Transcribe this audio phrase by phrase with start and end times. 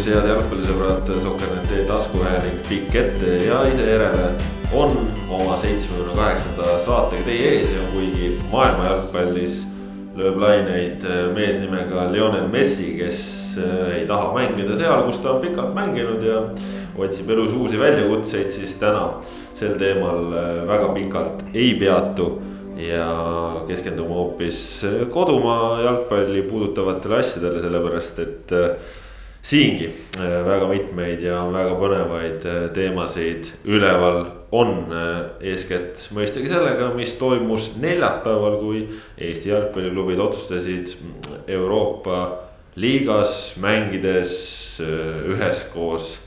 [0.00, 4.28] tervitus, head jalgpallisõbrad, Sokkernet taskuhääling pikk ette ja ise järele
[4.72, 4.94] on
[5.28, 9.66] oma seitsmekümne kaheksanda saatega teie ees ja kuigi maailma jalgpallis
[10.16, 15.42] lööb laineid mees nimega Lionel Messi, kes eh, ei taha mängida seal, kus ta on
[15.44, 16.40] pikalt mänginud ja
[16.96, 19.20] otsib elus uusi väljakutseid, siis täna
[19.58, 22.30] sel teemal eh, väga pikalt ei peatu
[22.80, 23.04] ja
[23.68, 24.64] keskendume hoopis
[25.12, 28.58] kodumaa jalgpalli puudutavatele asjadele, sellepärast et
[29.42, 34.74] siingi äh, väga mitmeid ja väga põnevaid äh, teemasid üleval on.
[34.92, 35.18] Äh,
[35.52, 38.84] eeskätt mõistagi sellega, mis toimus neljapäeval, kui
[39.18, 40.96] Eesti jalgpalliklubid otsustasid
[41.48, 42.20] Euroopa
[42.80, 44.32] liigas mängides
[44.80, 46.18] üheskoos.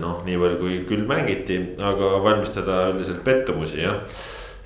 [0.00, 4.02] noh, nii palju kui küll mängiti, aga valmistada üldiselt pettumusi jah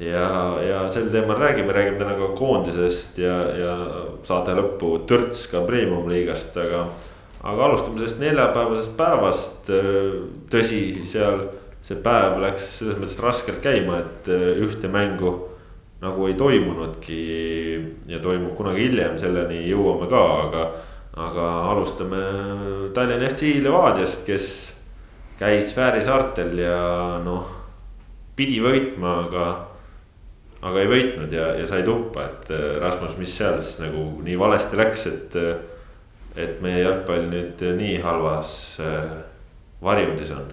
[0.03, 0.25] ja,
[0.63, 3.75] ja sel teemal räägime, räägime täna ka koondisest ja, ja
[4.27, 6.89] saate lõppu törts ka premium-liigast, aga
[7.43, 9.71] aga alustame sellest neljapäevasest päevast.
[10.51, 11.45] tõsi, seal
[11.85, 14.29] see päev läks selles mõttes raskelt käima, et
[14.65, 15.37] ühte mängu
[16.03, 17.21] nagu ei toimunudki.
[18.07, 20.67] ja toimub kunagi hiljem, selleni jõuame ka, aga,
[21.29, 22.23] aga alustame
[22.95, 24.75] Tallinna FC Levadiast, kes
[25.39, 27.47] käis Fääri saartel ja noh,
[28.37, 29.49] pidi võitma, aga
[30.59, 32.49] aga ei võitnud ja, ja sai tuppa, et
[32.83, 35.37] Rasmus, mis seal siis nagu nii valesti läks, et
[36.39, 39.19] et meie jalgpall nüüd nii halvas äh,
[39.83, 40.49] varjundis on?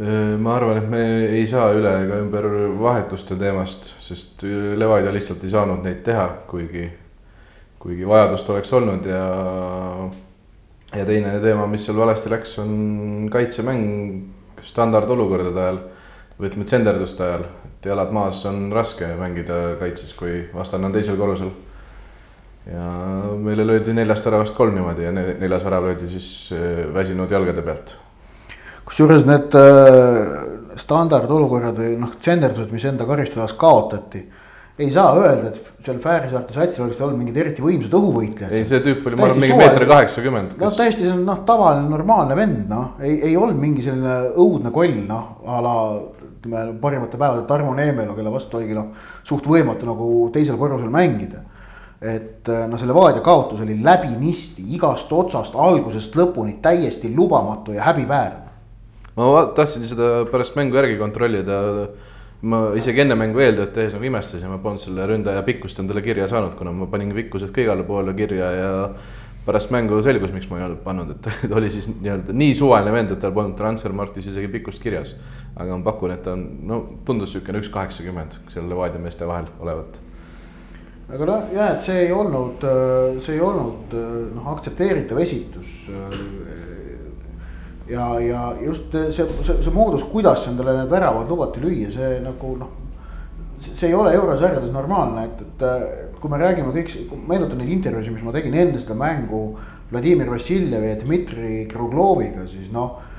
[0.00, 1.02] Äh, ma arvan, et me
[1.36, 2.48] ei saa üle ega ümber
[2.80, 6.86] vahetuste teemast, sest äh, Levadia lihtsalt ei saanud neid teha, kuigi,
[7.82, 9.24] kuigi vajadust oleks olnud ja.
[10.96, 15.82] ja teine teema, mis seal valesti läks, on kaitsemäng standardolukordade ajal
[16.38, 21.20] või ütleme, tsenderduste ajal, et jalad maas on raske mängida kaitses, kui vastane on teisel
[21.20, 21.52] korrusel
[22.70, 22.84] ja
[23.42, 27.96] meile löödi neljast väravast kolm niimoodi ja neljas värav löödi siis äh, väsinud jalgade pealt.
[28.86, 34.22] kusjuures need äh, standardolukorrad või noh, tsenderdused, mis enda karistusalas kaotati.
[34.78, 38.54] ei saa öelda, et seal Fääri saarte satsil oleks olnud mingid eriti võimsad õhuvõitlejad.
[38.54, 40.56] ei, see tüüp oli, ma arvan, mingi meeter kaheksakümmend.
[40.62, 45.02] no täiesti selline noh, tavaline normaalne vend, noh, ei, ei olnud mingi selline õudne koll,
[45.08, 45.76] noh a la
[46.42, 48.94] ütleme parimate päevade Tarmo Neemelu, kelle vastu oligi noh,
[49.26, 51.42] suht võimatu nagu teisel korrusel mängida
[52.02, 57.86] et äh, no selle Vaadja kaotus oli läbinisti igast otsast algusest lõpuni täiesti lubamatu ja
[57.86, 58.50] häbiväärne.
[59.16, 61.60] ma tahtsin seda pärast mängu järgi kontrollida.
[62.42, 66.26] ma isegi enne mängu eeltööd tehes nagu imestasin, ma polnud selle ründaja pikkust endale kirja
[66.28, 68.72] saanud, kuna ma panin pikkused ka igale poole kirja ja
[69.46, 72.92] pärast mängu selgus, miks ma ei olnud pannud, et ta oli siis nii-öelda nii suvaline
[72.92, 75.14] vend, et tal polnud Transfermarktis isegi pikkust kirjas.
[75.54, 79.46] aga ma pakun, et ta on, no tundus niisugune üks kaheksakümmend seal Levadia meeste vahel
[79.60, 80.00] olevat
[81.12, 82.64] aga noh, jah, et see ei olnud,
[83.20, 83.96] see ei olnud
[84.32, 85.88] noh, aktsepteeritav esitus.
[87.88, 92.54] ja, ja just see, see, see moodus, kuidas endale need väravad lubati lüüa, see nagu
[92.60, 92.72] noh.
[93.60, 96.96] see ei ole eurosarjades normaalne, et, et kui me räägime kõik,
[97.28, 99.44] meenutan neid intervjuusid, mis ma tegin enne seda mängu
[99.92, 103.11] Vladimir Vassiljevi ja Dmitri Krugloviga, siis noh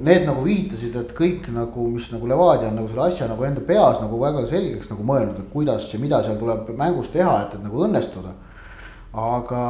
[0.00, 3.62] need nagu viitasid, et kõik nagu, mis nagu Levadia on nagu selle asja nagu enda
[3.66, 7.58] peas nagu väga selgeks nagu mõelnud, et kuidas ja mida seal tuleb mängus teha, et,
[7.58, 8.34] et nagu õnnestuda.
[9.18, 9.60] aga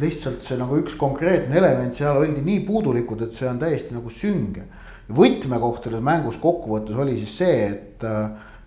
[0.00, 4.10] lihtsalt see nagu üks konkreetne element seal oldi nii puudulikud, et see on täiesti nagu
[4.10, 4.66] sünge.
[5.08, 8.04] võtmekoht selles mängus kokkuvõttes oli siis see, et,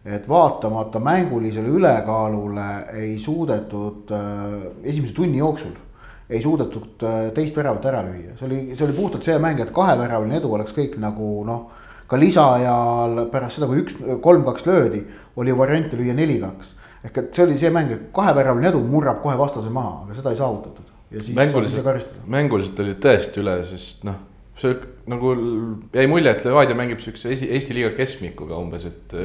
[0.06, 5.74] et vaatamata mängulisele ülekaalule ei suudetud äh, esimese tunni jooksul
[6.30, 9.72] ei suudetud äh, teist väravat ära lüüa, see oli, see oli puhtalt see mäng, et
[9.76, 11.68] kaheväravaline edu oleks kõik nagu noh.
[12.08, 15.02] ka lisaajal pärast seda, kui üks, kolm-kaks löödi,
[15.40, 16.74] oli variante lüüa neli-kaks.
[17.08, 20.36] ehk et see oli see mäng, et kaheväravaline edu murrab kohe vastase maha, aga seda
[20.36, 20.94] ei saavutatud.
[21.36, 24.20] mänguliselt, mänguliselt oli tõesti üle, sest noh,
[24.60, 24.76] see
[25.08, 25.36] nagu
[25.96, 29.16] jäi mulje, et Levadia mängib siukse Eesti, liiga keskmikuga umbes, et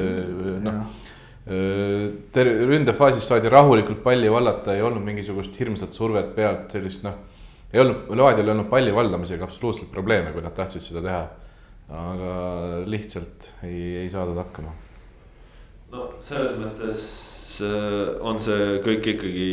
[0.62, 0.84] noh
[1.46, 7.18] ter-, ründefaasis saadi rahulikult palli vallata, ei olnud mingisugust hirmsat survet pealt, sellist noh.
[7.72, 11.22] ei olnud, Levadial ei olnud palli valdamisega absoluutselt probleeme, kui nad tahtsid seda teha.
[11.92, 12.34] aga
[12.88, 14.70] lihtsalt ei, ei saadud hakkama.
[15.92, 17.02] no selles mõttes
[18.22, 19.50] on see kõik ikkagi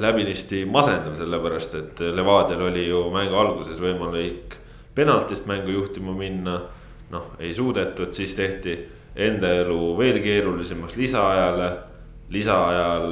[0.00, 4.56] läbinisti masendav, sellepärast et Levadial oli ju mängu alguses võimalik
[4.94, 6.60] penaltist mängu juhtima minna.
[7.10, 8.76] noh, ei suudetud, siis tehti
[9.26, 11.70] enda elu veel keerulisemaks lisaajale.
[12.30, 13.06] lisaajal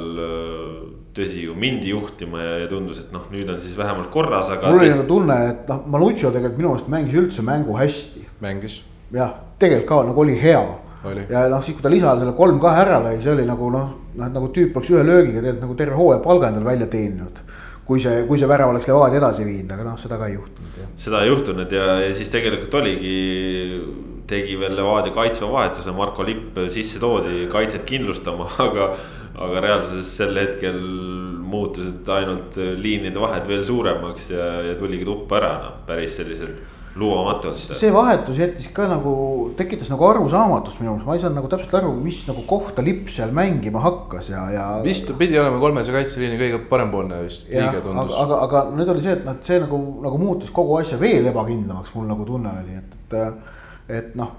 [1.15, 4.69] tõsi ju mindi juhtima ja, ja tundus, et noh, nüüd on siis vähemalt korras, aga.
[4.71, 8.23] mul oli nagu tunne, et noh, Maluccio tegelikult minu meelest mängis üldse mängu hästi.
[8.43, 8.79] mängis.
[9.11, 10.61] jah, tegelikult ka nagu oli hea.
[11.29, 14.31] ja noh, siis kui ta lisaajal selle kolm-kahe ära lõi, see oli nagu noh, noh
[14.37, 17.43] nagu tüüp oleks ühe löögiga tegelikult nagu terve hooaja palga endale välja teeninud
[17.89, 20.69] kui see, kui see värav oleks Levadia edasi viinud, aga noh, seda ka ei juhtunud
[20.99, 23.13] seda ei juhtunud ja, ja siis tegelikult oligi,
[24.29, 28.91] tegi veel Levadia kaitsva vahetuse, Marko Lipp sisse toodi kaitset kindlustama, aga.
[29.39, 30.79] aga reaalsuses sel hetkel
[31.49, 36.57] muutusid ainult liinide vahed veel suuremaks ja, ja tuligi tuppa ära, noh päris sellised
[36.99, 37.75] lubamatult.
[37.77, 39.13] see vahetus jättis ka nagu,
[39.57, 43.11] tekitas nagu arusaamatust minu meelest, ma ei saanud nagu täpselt aru, mis nagu kohta lipp
[43.13, 44.65] seal mängima hakkas ja, ja.
[44.85, 48.17] vist pidi olema kolmese kaitseliini kõige parempoolne vist, liige tundus.
[48.17, 50.99] aga, aga, aga nüüd oli see, et noh, et see nagu, nagu muutus kogu asja
[51.01, 53.55] veel ebakindlamaks, mul nagu tunne oli, et, et.
[53.89, 54.35] Et noh,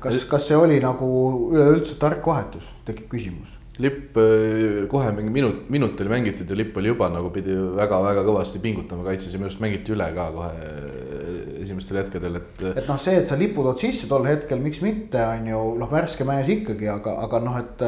[0.00, 1.08] kas, kas see oli nagu
[1.52, 6.76] üleüldse tark vahetus, tekib küsimus lipp äh, kohe mingi minut, minut oli mängitud ja lipp
[6.76, 10.50] oli juba nagu pidi väga-väga kõvasti pingutama kaitses ja minu arust mängiti üle ka kohe
[10.52, 12.62] äh, esimestel hetkedel, et.
[12.74, 15.92] et noh, see, et sa lipu tood sisse tol hetkel, miks mitte, on ju noh,
[15.92, 17.86] värske mees ikkagi, aga, aga noh, et.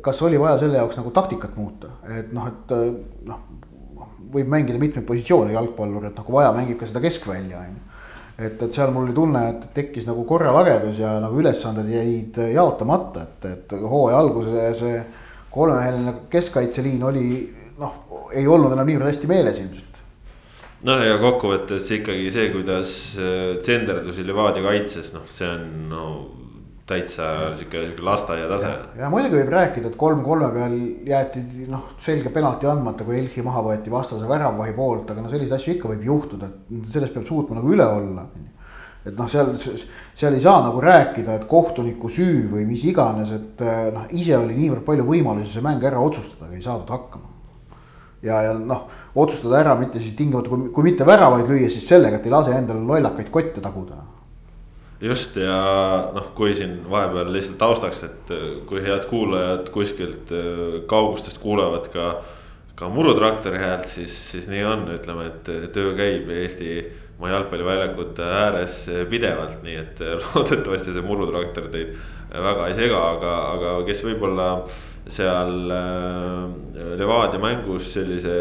[0.00, 2.70] Kas oli vaja selle jaoks nagu taktikat muuta, et noh, et
[3.26, 3.40] noh,
[4.32, 7.97] võib mängida mitmeid positsioone jalgpallur, et nagu vaja mängib ka seda keskvälja, on ju
[8.38, 13.26] et, et seal mul oli tunne, et tekkis nagu korralagedus ja nagu ülesanded jäid jaotamata,
[13.26, 15.02] et, et hooaja alguses see
[15.50, 17.28] kolmemeheline keskkaitseliin oli
[17.80, 17.94] noh,
[18.34, 19.84] ei olnud enam niivõrd hästi meeles ilmselt.
[20.86, 23.56] Noh, ja kokkuvõttes ikkagi see, kuidas äh,
[24.26, 26.04] Levadia kaitses, noh, see on no
[26.88, 28.70] täitsa sihuke lasteaia tase.
[28.98, 30.76] ja muidugi võib rääkida, et kolm kolme peal
[31.08, 35.58] jäeti noh, selge penalti andmata, kui Elchi maha võeti vastase väravvahi poolt, aga no selliseid
[35.58, 38.26] asju ikka võib juhtuda, et sellest peab suutma nagu üle olla.
[39.08, 43.64] et noh, seal, seal ei saa nagu rääkida, et kohtuniku süü või mis iganes, et
[43.94, 47.34] noh, ise oli niivõrd palju võimalusi see mäng ära otsustada, aga ei saadud hakkama.
[48.24, 52.16] ja, ja noh, otsustada ära mitte siis tingimata, kui, kui mitte väravaid lüüa, siis sellega,
[52.16, 54.07] et ei lase endale lollakaid kotte taguda
[55.00, 55.58] just ja
[56.14, 61.92] noh, kui siin vahepeal lihtsalt taustaks, et äh, kui head kuulajad kuskilt äh, kaugustest kuulevad
[61.94, 62.10] ka.
[62.78, 68.76] ka murutraktori häält, siis, siis nii on, ütleme, et töö käib Eestimaa jalgpalliväljakute ääres
[69.10, 71.96] pidevalt, nii et loodetavasti see murutraktor teid
[72.30, 74.48] väga ei sega, aga, aga kes võib-olla
[75.10, 78.36] seal äh, Levadia mängus sellise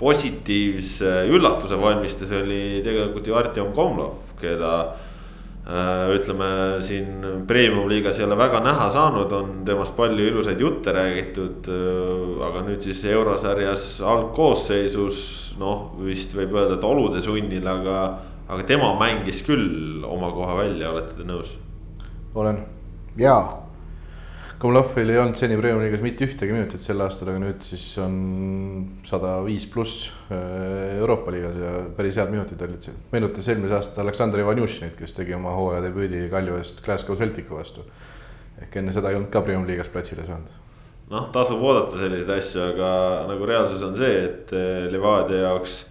[0.00, 5.09] positiivse üllatuse valmistas, oli tegelikult ju Artjom Komlov, keda Äh,
[6.14, 11.68] ütleme siin premium-liigas ei ole väga näha saanud, on temast palju ilusaid jutte räägitud.
[11.68, 15.20] Äh, aga nüüd siis eurosarjas algkoosseisus,
[15.60, 18.02] noh vist võib öelda, et olude sunnil, aga,
[18.48, 21.56] aga tema mängis küll oma koha välja, olete te nõus?
[22.34, 22.60] olen.
[23.18, 23.69] jaa
[24.60, 28.16] Komlovil ei olnud seni Premiumi liigas mitte ühtegi minutit sel aastal, aga nüüd siis on
[29.08, 32.90] sada viis pluss äh, Euroopa liigas ja päris head minutid olid.
[33.12, 37.86] meenutas eelmise aasta Aleksandr Ivanjušinit, kes tegi oma hooaja debüüdi Kalju eest Glasgow Celticu vastu.
[38.60, 40.52] ehk enne seda ei olnud ka Premiumi liigas platsile saanud.
[41.08, 42.90] noh, tasub oodata selliseid asju, aga
[43.32, 45.86] nagu reaalsus on see, et äh, Levadia jaoks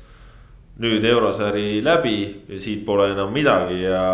[0.79, 4.05] nüüd eurosari läbi ja siit pole enam midagi ja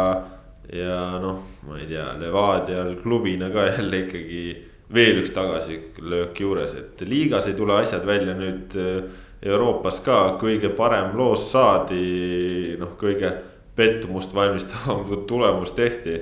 [0.73, 4.45] ja noh, ma ei tea, Levadial klubina ka jälle ikkagi
[4.93, 8.35] veel üks tagasilöök juures, et liigas ei tule asjad välja.
[8.37, 13.33] Nüüd äh, Euroopas ka kõige parem loos saadi, noh, kõige
[13.75, 16.21] pettumust valmistavam tulemus tehti.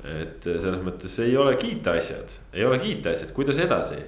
[0.00, 3.98] et selles mõttes ei ole kiita asjad, ei ole kiita asjad, kuidas edasi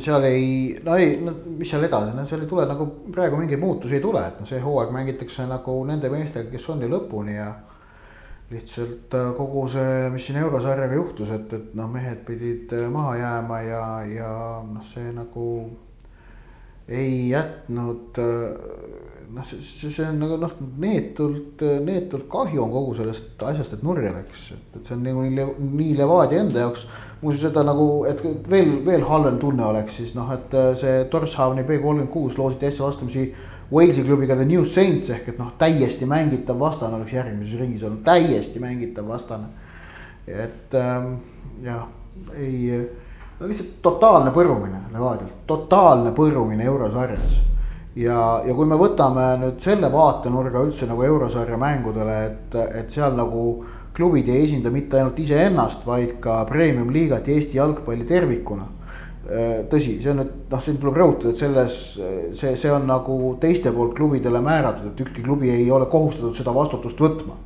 [0.00, 3.60] seal ei, no ei, no mis seal edasi, no seal ei tule nagu praegu mingeid
[3.60, 7.36] muutusi ei tule, et noh, see hooaeg mängitakse nagu nende meestega, kes on ju lõpuni
[7.36, 7.52] ja.
[8.52, 13.16] lihtsalt äh, kogu see, mis siin eurosarjaga juhtus, et, et noh, mehed pidid äh, maha
[13.20, 14.32] jääma ja, ja
[14.68, 15.48] noh, see nagu
[16.88, 23.42] ei jätnud äh, noh, see, see, on nagu noh, neetult, neetult kahju on kogu sellest
[23.50, 25.46] asjast, et nurja läks, et, et see on nagu nii,
[25.80, 26.86] nii Levadia enda jaoks.
[27.22, 31.64] muuseas, seda nagu, et veel, veel halvem tunne oleks siis noh, et äh, see Torshavni
[31.64, 33.26] B kolmkümmend kuus loositi hästi vastamisi
[33.72, 38.04] Walesi klubiga The New Saints ehk et noh, täiesti mängitav vastane oleks järgmises ringis olnud,
[38.04, 39.48] täiesti mängitav vastane.
[40.26, 41.16] et ähm,
[41.62, 41.88] jah,
[42.36, 42.76] ei,
[43.40, 47.42] no lihtsalt totaalne põrumine Levadialt, totaalne põrumine eurosarjas
[47.96, 53.14] ja, ja kui me võtame nüüd selle vaatenurga üldse nagu eurosarja mängudele, et, et seal
[53.18, 53.44] nagu
[53.94, 58.70] klubid ei esinda mitte ainult iseennast, vaid ka premium-liigat ja Eesti jalgpalli tervikuna.
[59.70, 61.76] tõsi, see on nüüd noh, siin tuleb rõhutada, et selles,
[62.36, 66.52] see, see on nagu teiste poolt klubidele määratud, et ükski klubi ei ole kohustatud seda
[66.52, 67.38] vastutust võtma.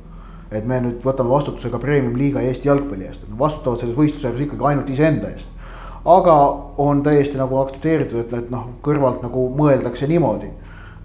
[0.51, 4.65] et me nüüd võtame vastutuse ka premium-liiga Eesti jalgpalli eest, nad vastutavad selles võistluses ikkagi
[4.65, 5.58] ainult iseenda eest
[6.15, 6.35] aga
[6.81, 10.51] on täiesti nagu aktsepteeritud, et, et noh, kõrvalt nagu mõeldakse niimoodi.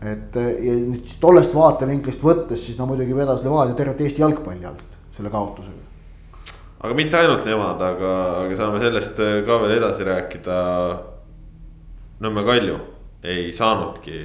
[0.05, 4.83] et ja nüüd tollest vaatevinklist võttes, siis no muidugi vedas Levadia tervet Eesti jalgpalli alt
[5.17, 5.83] selle kaotusega.
[6.85, 10.57] aga mitte ainult nemad, aga, aga saame sellest ka veel edasi rääkida.
[12.25, 12.77] Nõmme Kalju
[13.27, 14.21] ei saanudki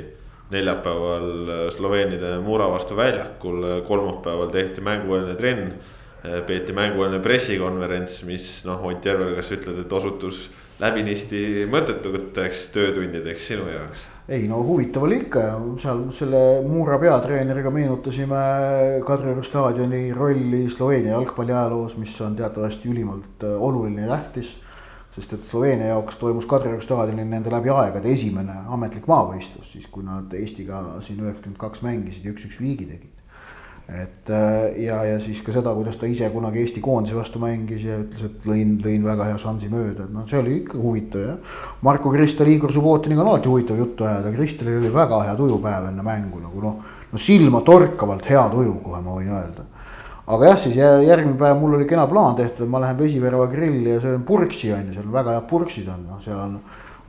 [0.52, 5.74] neljapäeval Sloveenide Mura vastu väljakul, kolmapäeval tehti mängueelne trenn.
[6.48, 13.68] peeti mängueelne pressikonverents, mis noh, Ott Järvel, kas ütled, et osutus läbinisti mõttetuteks töötundideks sinu
[13.72, 14.08] jaoks?
[14.30, 15.44] ei no huvitav oli ikka
[15.82, 18.40] seal selle Muura peatreeneriga meenutasime
[19.06, 24.56] Kadrioru staadioni rolli Sloveenia jalgpalli ajaloos, mis on teatavasti ülimalt äh, oluline ja tähtis
[25.16, 30.06] sest et Sloveenia jaoks toimus Kadrioru staadionil nende läbi aegade esimene ametlik maavõistlus, siis kui
[30.06, 33.19] nad Eestiga siin üheksakümmend kaks mängisid ja üks-üks viigi tegid.
[33.90, 37.84] Et äh, ja, ja siis ka seda, kuidas ta ise kunagi Eesti koondise vastu mängis
[37.88, 41.26] ja ütles, et lõin, lõin väga hea šansi mööda, et noh, see oli ikka huvitav
[41.26, 41.58] jah.
[41.86, 46.06] Marko Kristel, Igor Subbotiniga on alati huvitav juttu ajada, Kristelil oli väga hea tujupäev enne
[46.06, 49.68] mängu nagu noh, no silma torkavalt hea tuju, kohe ma võin öelda
[50.30, 54.02] aga jah, siis järgmine päev mul oli kena plaan tehtud, ma lähen Vesivärava grilli ja
[54.04, 56.60] söön purksi on ju, seal on väga head purksid on, noh, seal on.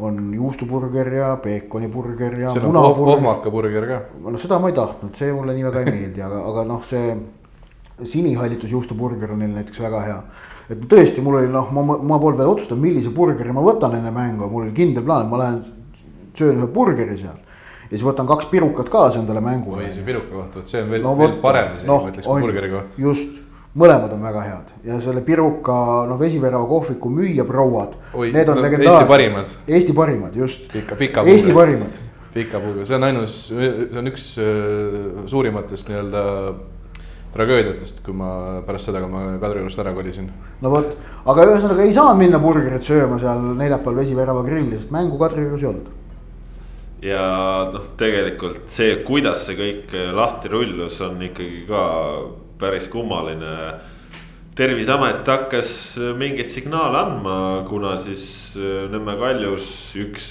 [0.01, 2.55] On juustuburger ja peekoniburger ja.
[2.55, 4.01] seal on pohmakaburger ka.
[4.25, 7.13] no seda ma ei tahtnud, see mulle nii väga ei meeldi, aga, aga noh, see
[8.11, 10.23] sinihallitus juustuburger on neil näiteks väga hea.
[10.71, 14.13] et tõesti, mul oli noh, ma, ma polnud veel otsustanud, millise burgeri ma võtan enne
[14.15, 15.63] mängu, mul oli kindel plaan, ma lähen
[16.37, 17.39] söön ühe burgeri seal
[17.91, 19.83] ja siis võtan kaks pirukat kaasa endale mängule.
[19.85, 22.29] oi, see piruka koht, vot see on veel no,, veel parem isegi no,, ma ütleks
[22.31, 22.99] kui burgeri koht.
[23.03, 23.41] just,
[23.79, 25.75] mõlemad on väga head ja selle piruka,
[26.11, 27.95] noh, Vesivärava kohviku müüjaprouad.
[28.35, 28.97] Need on no, legendaarsed.
[28.97, 29.53] Eesti parimad.
[29.69, 30.67] Eesti parimad, just.
[30.73, 31.25] pika, pika.
[31.31, 32.01] Eesti parimad.
[32.35, 36.21] pika puuga, see on ainus, see on üks äh, suurimatest nii-öelda
[37.35, 40.29] tragöödiatest, kui ma pärast seda, kui ma Kadriorust ära kolisin.
[40.63, 40.93] no vot,
[41.31, 45.71] aga ühesõnaga ei saanud minna burgerit sööma seal neljapäeval Vesivärava grilli, sest mängu Kadriorus ei
[45.71, 45.97] olnud
[47.03, 47.25] ja
[47.73, 51.85] noh, tegelikult see, kuidas see kõik lahti rullus, on ikkagi ka
[52.61, 53.55] päris kummaline.
[54.55, 55.71] terviseamet hakkas
[56.19, 57.37] mingeid signaale andma,
[57.69, 58.25] kuna siis
[58.91, 60.27] Nõmme Kaljus üks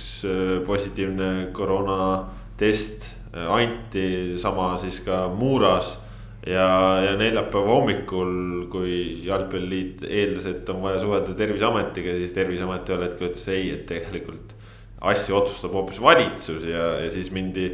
[0.67, 5.98] positiivne koroonatest anti, sama siis ka Muuras.
[6.45, 13.03] ja, ja neljapäeva hommikul, kui jalgpalliliit eeldas, et on vaja suhelda terviseametiga, siis terviseamet ühel
[13.05, 14.55] hetkel ütles ei, et tegelikult
[15.01, 17.69] asju otsustab hoopis valitsus ja, ja siis mindi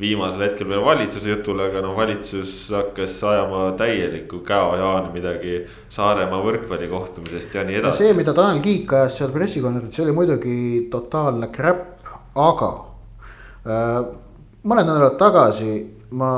[0.00, 5.58] viimasel hetkel veel valitsuse jutule, aga noh, valitsus hakkas ajama täielikku käojaani midagi
[5.94, 8.02] Saaremaa võrkpallikohtumisest ja nii edasi.
[8.02, 10.56] see, mida Tanel Kiik ajas seal pressikonverentsil, see oli muidugi
[10.92, 12.70] totaalne crap, aga
[13.66, 14.00] äh,
[14.64, 15.76] mõned nädalad tagasi
[16.14, 16.32] ma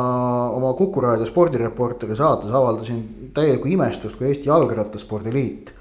[0.56, 5.76] oma Kuku raadio spordireporteri saates avaldasin täielikku imestust, kui Eesti Jalgrattaspordi Liit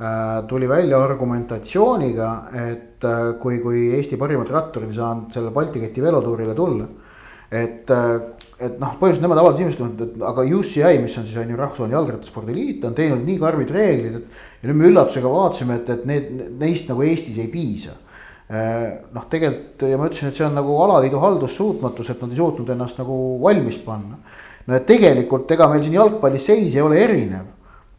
[0.00, 5.80] Äh, tuli välja argumentatsiooniga, et äh, kui, kui Eesti parimad ratturid ei saanud sellele Balti
[5.82, 6.84] keti velotuurile tulla.
[7.50, 8.16] Et, äh,
[8.58, 11.96] et noh, põhimõtteliselt nemad avaldasid imestust, et aga UCI, mis on siis on ju Rahvusvaheline
[11.96, 14.42] Jalgrattaspordi Liit, on teinud nii karmid reeglid, et.
[14.62, 16.28] ja nüüd me üllatusega vaatasime, et, et need,
[16.60, 17.96] neist nagu Eestis ei piisa
[18.48, 22.70] noh, tegelikult ja ma ütlesin, et see on nagu alaliidu haldussuutmatus, et nad ei suutnud
[22.72, 24.16] ennast nagu valmis panna.
[24.64, 27.44] no et tegelikult ega meil siin jalgpallis seis ei ole erinev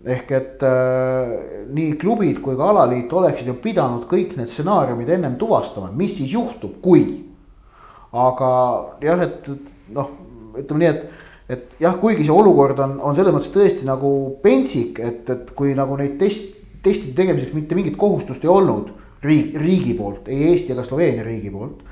[0.06, 1.34] ehk et äh,
[1.76, 6.34] nii klubid kui ka alaliit oleksid ju pidanud kõik need stsenaariumid ennem tuvastama, mis siis
[6.34, 7.04] juhtub, kui.
[8.14, 8.52] Aga
[9.04, 9.50] jah, et
[9.96, 10.14] noh,
[10.58, 14.14] ütleme nii, et, et jah, kuigi see olukord on, on selles mõttes tõesti nagu
[14.44, 18.94] pentsik, et, et kui nagu neid test, testide tegemiseks mitte mingit kohustust ei olnud
[19.26, 21.86] riik, riigi poolt, ei Eesti ega Sloveenia riigi poolt.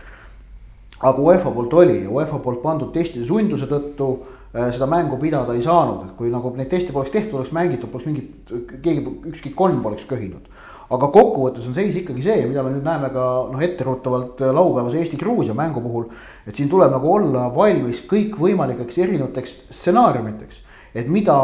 [0.98, 4.16] aga UEFA poolt oli ja UEFA poolt pandud testide sunduse tõttu
[4.58, 7.92] Äh, seda mängu pidada ei saanud, et kui nagu neid teste poleks tehtud, oleks mängitud,
[7.92, 10.48] poleks mingit, keegi, ükski kolm poleks köhinud.
[10.88, 15.02] Aga kokkuvõttes on seis ikkagi see, mida me nüüd näeme ka noh, etteruttavalt äh, laupäevase
[15.02, 16.08] Eesti-Gruusia mängu puhul.
[16.48, 20.62] et siin tuleb nagu olla valmis kõikvõimalikeks erinevateks stsenaariumiteks.
[20.96, 21.36] et mida,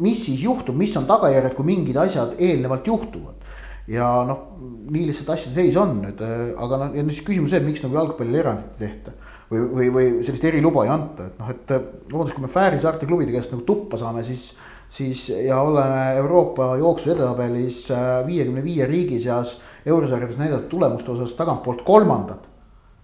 [0.00, 3.40] mis siis juhtub, mis on tagajärjed, kui mingid asjad eelnevalt juhtuvad.
[3.88, 4.50] ja noh,
[4.90, 7.96] nii lihtsalt asjade seis on, et äh, aga noh, ja siis küsimus see, miks nagu
[7.96, 9.16] jalgpallile erandit ei tehta
[9.50, 11.74] või, või, või sellist eriluba ei anta, et noh, et
[12.12, 14.52] vabandust, kui me Fääri saarte klubide käest nagu tuppa saame, siis.
[14.94, 21.34] Siis ja oleme Euroopa jooksu edetabelis äh, viiekümne viie riigi seas eurosarjades näidatud tulemuste osas
[21.34, 22.46] tagantpoolt kolmandad.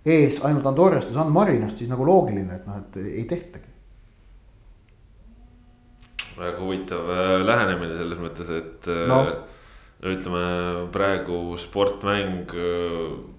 [0.06, 3.66] ees ainult Andorrast ja San Marinost, siis nagu loogiline, et noh, et ei tehtagi
[6.40, 9.24] väga huvitav äh, lähenemine selles mõttes, et äh, no
[10.00, 12.48] ütleme praegu sportmäng,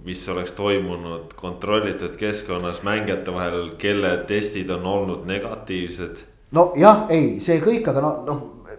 [0.06, 6.22] mis oleks toimunud kontrollitud keskkonnas mängijate vahel, kelle testid on olnud negatiivsed.
[6.56, 8.78] Nojah, ei, see kõik, aga noh, noh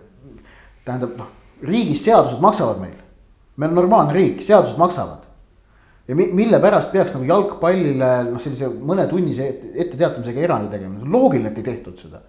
[0.86, 1.30] tähendab noh,
[1.66, 2.98] riigis seadused maksavad meil.
[3.56, 5.28] meil on normaalne riik, seadused maksavad.
[6.08, 9.48] ja mi, mille pärast peaks nagu jalgpallile noh, sellise mõnetunnise
[9.84, 12.22] etteteatamisega erandi tegema, loogiline, et ei tehtud seda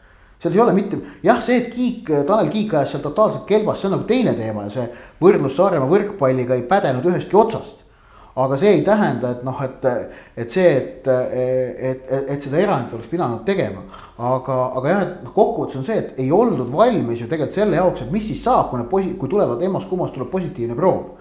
[0.43, 3.87] seal ei ole mitte, jah, see, et Kiik, Tanel Kiik ajas seal totaalselt kelbas, see
[3.87, 4.87] on nagu teine teema ja see
[5.23, 7.82] võrdlus Saaremaa võrkpalliga ei pädenud ühestki otsast.
[8.35, 9.83] Aga see ei tähenda, et noh, et,
[10.41, 13.83] et see, et, et, et, et seda erandit oleks pidanud tegema.
[14.17, 17.77] aga, aga jah, et noh, kokkuvõttes on see, et ei oldud valmis ju tegelikult selle
[17.77, 21.11] jaoks, et mis siis saab, kui need posi-, kui tulevad EMO-s-kummos tuleb positiivne proov.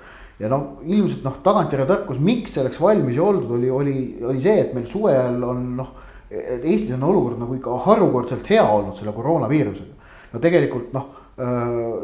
[0.40, 4.56] ja noh, ilmselt noh, tagantjärele tarkus, miks selleks valmis ei oldud, oli, oli, oli see,
[4.64, 5.92] et meil suve ajal on noh.
[6.32, 10.14] et Eestis on olukord nagu ikka harukordselt hea olnud selle koroonaviirusega.
[10.32, 11.12] no tegelikult noh,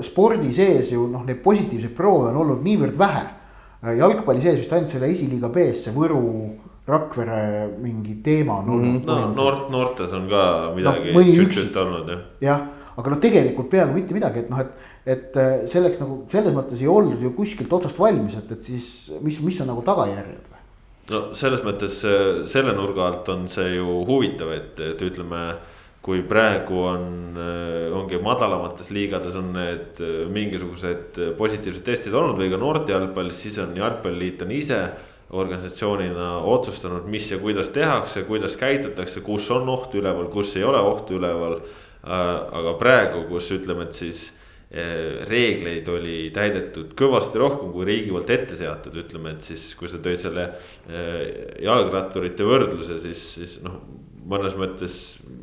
[0.04, 3.37] spordi sees ju noh, neid positiivseid proove on olnud niivõrd vähe Äh,
[3.82, 6.24] jalgpalli sees vist ainult selle esiliiga B-s see Võru,
[6.88, 9.08] Rakvere mingi teema on olnud mm.
[9.12, 9.34] -hmm.
[9.36, 12.22] no noort, noortes on ka midagi no, tšüt-tšüt olnud jah.
[12.40, 12.62] jah,
[12.96, 14.70] aga noh, tegelikult peaaegu mitte midagi, et noh, et,
[15.04, 19.12] et äh, selleks nagu selles mõttes ei oldud ju kuskilt otsast valmis, et, et siis
[19.20, 20.62] mis, mis on nagu tagajärjed või?
[21.12, 25.44] no selles mõttes äh, selle nurga alt on see ju huvitav, et, et ütleme
[26.08, 32.48] kui praegu on, äh, ongi madalamates liigades on need äh, mingisugused positiivsed testid olnud või
[32.48, 34.78] ka noorte jalgpallis, siis on jalgpalliliit on ise
[35.36, 40.80] organisatsioonina otsustanud, mis ja kuidas tehakse, kuidas käitutakse, kus on oht üleval, kus ei ole
[40.80, 41.60] ohtu üleval.
[42.08, 44.30] aga praegu, kus ütleme, et siis
[45.28, 50.00] reegleid oli täidetud kõvasti rohkem kui riigi poolt ette seatud, ütleme, et siis kui sa
[50.00, 50.46] tõid selle
[51.60, 53.82] jalgratturite võrdluse, siis, siis noh
[54.28, 54.94] mõnes mõttes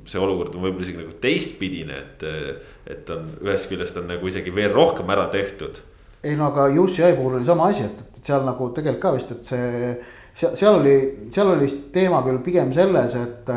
[0.06, 2.26] see olukord on võib-olla isegi nagu teistpidine, et,
[2.96, 5.82] et on ühest küljest on nagu isegi veel rohkem ära tehtud.
[6.26, 9.34] ei no aga UCI puhul oli sama asi, et, et seal nagu tegelikult ka vist,
[9.34, 9.96] et see
[10.36, 10.96] seal, seal oli,
[11.34, 13.50] seal oli teema küll pigem selles, et,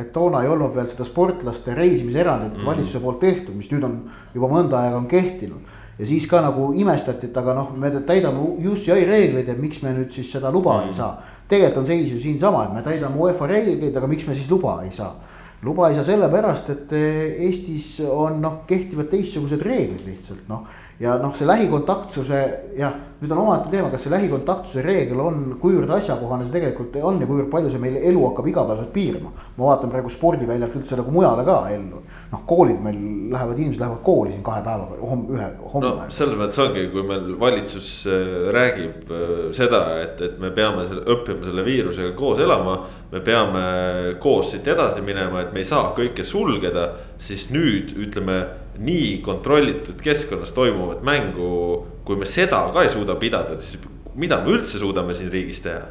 [0.00, 2.66] et toona ei olnud veel seda sportlaste reisimiserandit mm.
[2.68, 4.00] valitsuse poolt tehtud, mis nüüd on
[4.34, 5.72] juba mõnda aega on kehtinud.
[5.98, 8.42] ja siis ka nagu imestati, et aga noh, me täidame
[8.72, 10.90] UCI reegleid, et miks me nüüd siis seda luba mm.
[10.90, 11.12] ei saa
[11.48, 14.80] tegelikult on seis ju siinsama, et me täidame UEFA reegleid, aga miks me siis luba
[14.84, 15.14] ei saa?
[15.64, 20.66] luba ei saa sellepärast, et eh, Eestis on noh, kehtivad teistsugused reeglid lihtsalt noh
[21.00, 22.40] ja noh, see lähikontaktsuse
[22.78, 27.18] jah, nüüd on omaette teema, kas see lähikontaktsuse reegel on, kuivõrd asjakohane see tegelikult on
[27.22, 29.32] ja kuivõrd palju see meil elu hakkab igapäevaselt piirama.
[29.56, 32.02] ma vaatan praegu spordiväljalt üldse nagu mujale ka ellu.
[32.30, 33.00] noh, koolid meil
[33.34, 35.88] lähevad, inimesed lähevad kooli siin kahe päeva, homme, ühe, homme.
[35.88, 40.86] no selles mõttes ongi, kui meil valitsus äh, räägib äh, seda, et, et me peame
[40.86, 42.84] selle, õppima selle viirusega koos elama.
[43.10, 43.64] me peame
[44.22, 48.44] koos siit edasi minema, et me ei saa kõike sulgeda, siis nüüd ütleme
[48.78, 51.48] nii kontrollitud keskkonnas toimuvat mängu,
[52.04, 53.82] kui me seda ka ei suuda pidada, siis
[54.14, 55.84] mida me üldse suudame siin riigis teha?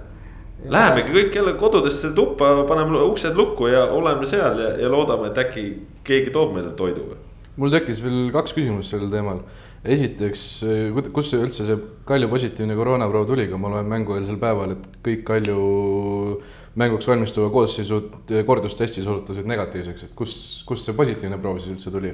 [0.70, 5.44] Lähemegi kõik jälle kodudesse tuppa, paneme uksed lukku ja oleme seal ja, ja loodame, et
[5.44, 5.66] äkki
[6.08, 7.12] keegi toob meile toidu
[7.60, 9.44] mul tekkis veel kaks küsimust sellel teemal.
[9.84, 11.76] esiteks, see üldse see
[12.08, 15.58] Kalju positiivne koroonaproov tuli, kui ma loen mängueelsel päeval, et kõik Kalju
[16.80, 22.14] mänguks valmistuva koosseisud kordustestis osutusid negatiivseks, et kust, kust see positiivne proov siis üldse tuli?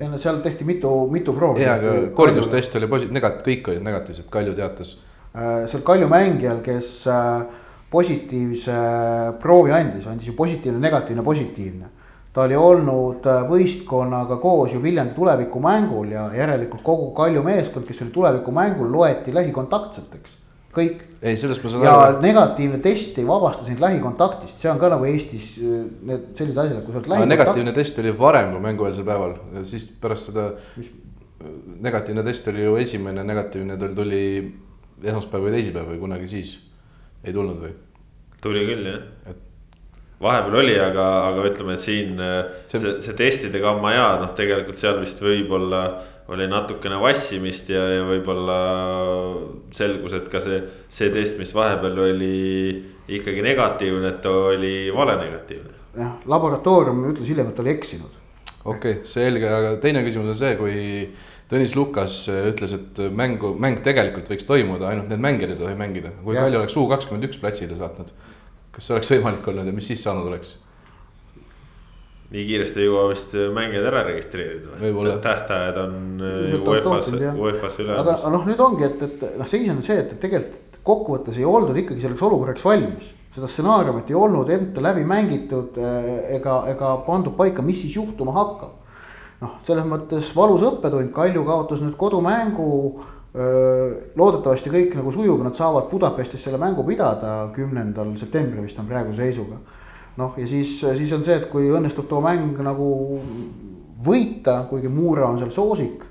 [0.00, 1.62] Ei no seal tehti mitu, mitu proovi.
[1.64, 4.96] jaa, aga kordustest oli posi-, negat-, kõik olid negatiivsed, Kalju teatas.
[5.32, 7.44] Äh, seal Kalju mängijal, kes äh,
[7.90, 8.80] positiivse
[9.40, 11.92] proovi andis, andis ju positiivne, negatiivne, positiivne.
[12.36, 18.02] ta oli olnud äh, võistkonnaga koos ju Viljandi tulevikumängul ja järelikult kogu Kalju meeskond, kes
[18.04, 20.36] oli tulevikumängul, loeti lähikontaktseteks
[20.76, 21.00] kõik.
[21.20, 21.92] ei, sellest ma saan aru.
[21.92, 26.60] ja negatiivne test ei vabasta sind lähikontaktist, see on ka nagu Eestis äh, need sellised
[26.64, 27.32] asjad, kui sa oled lähikontakt....
[27.34, 29.34] negatiivne test oli varem kui mängueelsel päeval,
[29.68, 30.92] siis pärast seda Mis...
[31.88, 34.22] negatiivne test oli ju esimene negatiivne, tal tuli
[35.02, 36.54] esmaspäev või teisipäev või kunagi siis,
[37.24, 37.74] ei tulnud või?
[38.44, 39.42] tuli küll jah et
[40.22, 42.36] vahepeal oli, aga, aga ütleme, et siin äh,
[42.70, 45.82] see, see, see testide gamma ja noh, tegelikult seal vist võib-olla
[46.28, 48.56] oli natukene vassimist ja, ja võib-olla
[49.74, 50.58] selgus, et ka see,
[50.90, 52.34] see test, mis vahepeal oli
[53.18, 55.74] ikkagi negatiivne, et ta oli valenegatiivne.
[55.96, 58.20] jah, laboratoorium ütles hiljem, et ta oli eksinud.
[58.64, 60.76] okei okay,, selge, aga teine küsimus on see, kui
[61.46, 66.10] Tõnis Lukas ütles, et mängu, mäng tegelikult võiks toimuda, ainult need mängijad ei tohi mängida.
[66.24, 68.10] kui palju oleks U kakskümmend üks platsile saatnud?
[68.74, 70.56] kas see oleks võimalik olnud ja mis siis saanud oleks?
[72.34, 75.18] Nii kiiresti ei jõua vist mängijad ära registreerida.
[75.22, 77.98] tähtajad on äh, UEFA-s, UEFA-s üle.
[78.00, 81.46] aga noh, nüüd ongi, et, et noh, seis on see, et, et tegelikult kokkuvõttes ei
[81.46, 83.12] oldud ikkagi selleks olukorraks valmis.
[83.36, 88.34] seda stsenaariumit ei olnud enda läbi mängitud äh, ega, ega pandud paika, mis siis juhtuma
[88.34, 88.74] hakkab.
[89.44, 95.54] noh, selles mõttes valus õppetund, Kalju kaotas nüüd kodumängu äh, loodetavasti kõik nagu sujub, nad
[95.54, 99.62] saavad Budapestis selle mängu pidada, kümnendal septembril vist on praeguse seisuga
[100.16, 102.90] noh, ja siis, siis on see, et kui õnnestub too mäng nagu
[104.06, 106.04] võita, kuigi Muura on seal soosik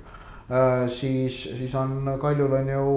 [0.50, 0.86] äh,.
[0.92, 2.96] siis, siis on Kaljul on ju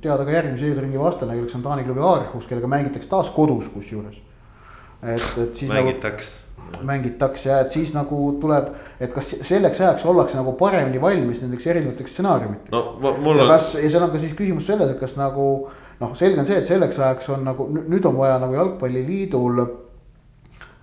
[0.00, 4.20] teada ka järgmise eelringi vastane, kelleks on Taani klubi Aarhus, kellega mängitakse taas kodus kusjuures
[5.02, 6.30] et, et siis nagu mängitaks
[6.86, 8.70] mängitakse ja et siis nagu tuleb,
[9.02, 12.70] et kas selleks ajaks ollakse nagu paremini valmis nendeks erinevateks stsenaariumiteks.
[12.70, 13.38] no on.
[13.38, 15.46] ja kas, ja seal on ka siis küsimus selles, et kas nagu
[16.00, 19.64] noh, selge on see, et selleks ajaks on nagu nüüd on vaja nagu jalgpalliliidul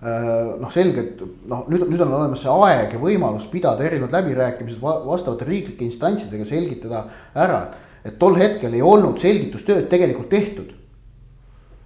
[0.00, 5.48] noh, selgelt noh, nüüd, nüüd on olemas see aeg ja võimalus pidada erinevad läbirääkimised vastavate
[5.48, 7.64] riiklike instantsidega, selgitada ära,
[8.06, 10.76] et tol hetkel ei olnud selgitustööd tegelikult tehtud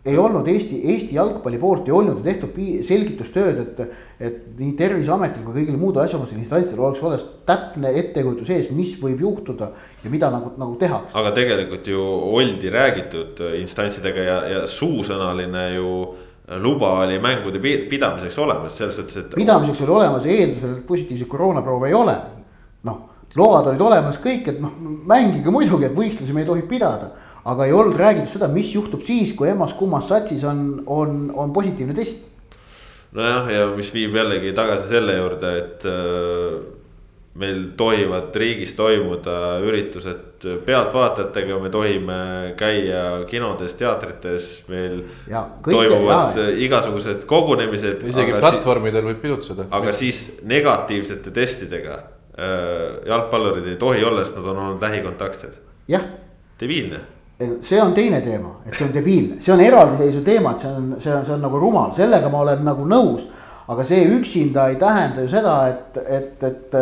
[0.04, 5.60] ei olnud Eesti, Eesti jalgpalli poolt ei olnud tehtud selgitustööd, et, et nii Terviseametil kui
[5.60, 9.70] kõigil muudel asjaomastel instantsidel oleks olemas täpne ettekujutus ees, mis võib juhtuda
[10.02, 11.14] ja mida nagu, nagu tehakse.
[11.18, 15.94] aga tegelikult ju oldi räägitud instantsidega ja, ja suusõnaline ju
[16.62, 19.34] luba oli mängude pidamiseks olemas, selles suhtes, et.
[19.38, 22.16] pidamiseks oli olemas eeldusel, et positiivseid koroonaproove ei ole.
[22.88, 23.02] noh,
[23.36, 24.72] load olid olemas kõik, et noh,
[25.08, 27.12] mängige muidugi, et võistlusi me ei tohi pidada
[27.44, 31.94] aga ei olnud räägitud seda, mis juhtub siis, kui emmas-kummas satsis on, on, on positiivne
[31.96, 32.28] test.
[33.12, 36.60] nojah, ja mis viib jällegi tagasi selle juurde, et äh,
[37.34, 42.18] meil tohivad riigis toimuda üritused pealtvaatajatega, me tohime
[42.60, 44.98] käia kinodes, teatrites, meil
[45.30, 48.04] ja, toimuvad ja, igasugused kogunemised.
[48.10, 49.68] isegi platvormidel võib pilutseda.
[49.70, 55.58] aga siis negatiivsete testidega äh, jalgpallurid ei tohi olla, sest nad on olnud lähikontaktsed.
[55.88, 56.04] jah.
[56.60, 57.00] debiilne
[57.60, 60.90] see on teine teema, et see on debiilne, see on eraldiseisev teema, et see on,
[60.98, 63.26] see on, see on nagu rumal, sellega ma olen nagu nõus.
[63.68, 66.76] Aga see üksinda ei tähenda ju seda, et, et, et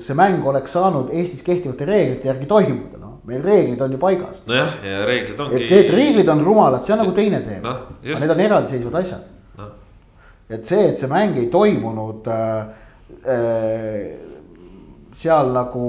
[0.00, 4.42] see mäng oleks saanud Eestis kehtivate reeglite järgi toimuda, noh, meil reeglid on ju paigas.
[4.48, 5.60] nojah, ja reeglid ongi.
[5.60, 8.44] et see, et reeglid on rumalad, see on nagu teine teema no,, aga need on
[8.48, 9.70] eraldiseisvad asjad no..
[10.48, 12.60] et see, et see mäng ei toimunud äh,
[13.22, 14.30] äh,
[15.22, 15.88] seal nagu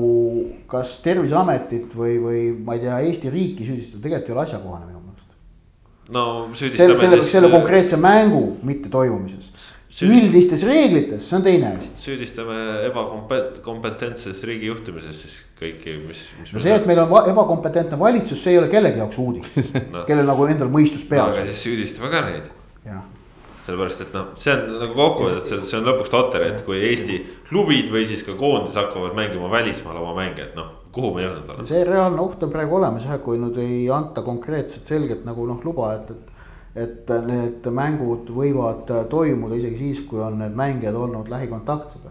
[0.70, 5.00] kas Terviseametit või, või ma ei tea, Eesti riiki süüdistada tegelikult ei ole asjakohane minu
[5.00, 5.38] meelest.
[6.14, 7.32] no süüdistame selle, siis.
[7.38, 9.72] selle konkreetse mängu mittetoimumises.
[10.02, 11.90] Üldistes reeglites, see on teine asi.
[12.02, 16.54] süüdistame ebakompetentses riigi juhtimises siis kõiki, mis, mis.
[16.56, 20.26] no see, et meil on ebakompetentne valitsus, see ei ole kellegi jaoks uudis no., kellel
[20.30, 21.36] nagu endal mõistus peas no,.
[21.36, 22.50] aga siis süüdistame ka neid.
[23.64, 27.22] sellepärast, et noh, see on nagu kokkuvõttes, see, see on lõpuks totter, et kui Eesti
[27.48, 31.54] klubid või siis ka koondis hakkavad mängima välismaal oma mänge, et noh, kuhu me jõudnud
[31.54, 31.70] oleme.
[31.70, 35.62] see reaalne oht on praegu olemas jah, kui nüüd ei anta konkreetset selget nagu noh,
[35.64, 36.33] luba, et, et.
[36.76, 42.08] Et need mängud võivad toimuda isegi siis, kui on need mängijad olnud lähikontaktsed.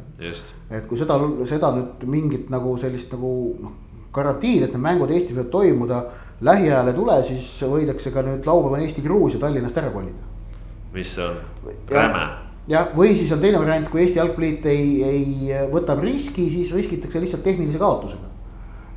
[0.71, 1.19] et kui seda,
[1.51, 3.79] seda nüüd mingit nagu sellist nagu noh,
[4.15, 6.05] garantiid, et need mängud Eestis võivad toimuda
[6.41, 10.33] lähiajal ei tule, siis võidakse ka nüüd laupäeval Eesti-Gruusia Tallinnast ära kolida
[10.93, 11.37] mis on
[11.91, 12.27] räme.
[12.69, 17.21] jah, või siis on teine variant, kui Eesti Jalgpalliliit ei, ei võtab riski, siis riskitakse
[17.21, 18.29] lihtsalt tehnilise kaotusega.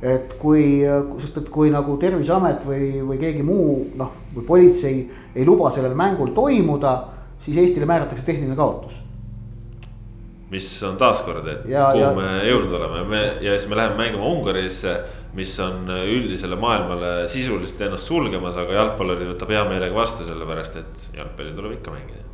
[0.02, 0.84] et kui,
[1.22, 5.02] sest et kui nagu Terviseamet või, või keegi muu noh, või politsei
[5.34, 6.96] ei luba sellel mängul toimuda,
[7.42, 9.02] siis Eestile määratakse tehniline kaotus
[10.50, 13.96] mis on taaskord, et ja, kuhu ja, me jõudnud oleme, me ja siis me läheme
[13.98, 14.92] mängima Ungarisse
[15.36, 21.04] mis on üldisele maailmale sisuliselt ennast sulgemas, aga jalgpallurid võtab hea meelega vastu, sellepärast et
[21.18, 22.24] jalgpalli tuleb ikka mängida.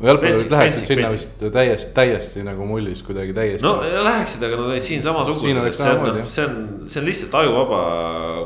[0.00, 3.66] Jalgpallurid läheksid sinna vist täiesti, täiesti nagu mullis kuidagi täiesti.
[3.66, 7.08] no läheksid, aga nad olid siin samasugused, et see on, noh, see on, see on
[7.10, 7.80] lihtsalt ajuvaba,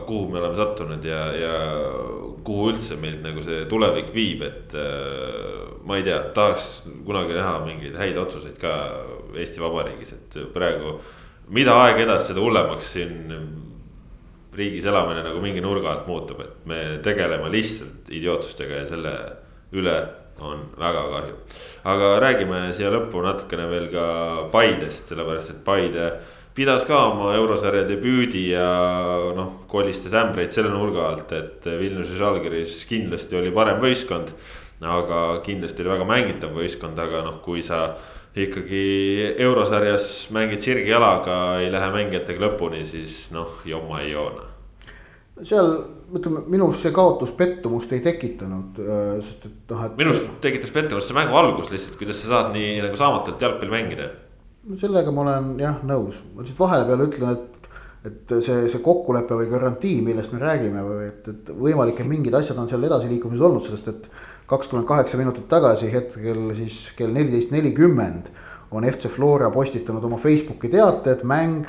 [0.08, 1.58] kuhu me oleme sattunud ja, ja
[2.44, 6.70] kuhu üldse meid nagu see tulevik viib, et äh, ma ei tea, tahaks
[7.06, 8.74] kunagi näha mingeid häid otsuseid ka
[9.34, 10.98] Eesti Vabariigis, et praegu
[11.54, 13.38] mida aeg edasi, seda hullemaks siin
[14.54, 19.14] riigis elamine nagu mingi nurga alt muutub, et me tegeleme lihtsalt idiootsustega ja selle
[19.74, 19.96] üle
[20.40, 21.34] on väga kahju.
[21.84, 24.06] aga räägime siia lõppu natukene veel ka
[24.52, 26.08] Paidest, sellepärast et Paide
[26.54, 28.66] pidas ka oma eurosarja debüüdi ja
[29.34, 34.34] noh, kolistas ämbreid selle nurga alt, et Vilniuse Žalgiris kindlasti oli parem võistkond.
[34.84, 37.94] aga kindlasti oli väga mängitav võistkond, aga noh, kui sa
[38.36, 44.53] ikkagi eurosarjas mängid sirgi jalaga, ei lähe mängijatega lõpuni, siis noh, jomma ei joona.
[45.42, 45.70] Seal
[46.14, 49.96] ütleme, minus see kaotus pettumust ei tekitanud, äh, sest et noh, et.
[49.98, 54.12] minus tekitas pettumust see mängu algus lihtsalt, kuidas sa saad nii nagu saamatult jalgpalli mängida.
[54.80, 57.50] sellega ma olen jah nõus, ma lihtsalt vahele peale ütlen, et
[58.04, 62.34] et see, see kokkulepe või garantii, millest me räägime või et, et võimalik, et mingid
[62.36, 64.08] asjad on seal edasiliikumises olnud, sest et
[64.50, 68.28] kakskümmend kaheksa minutit tagasi, hetkel siis kell neliteist nelikümmend
[68.76, 71.64] on FC Flora postitanud oma Facebooki teate, et mäng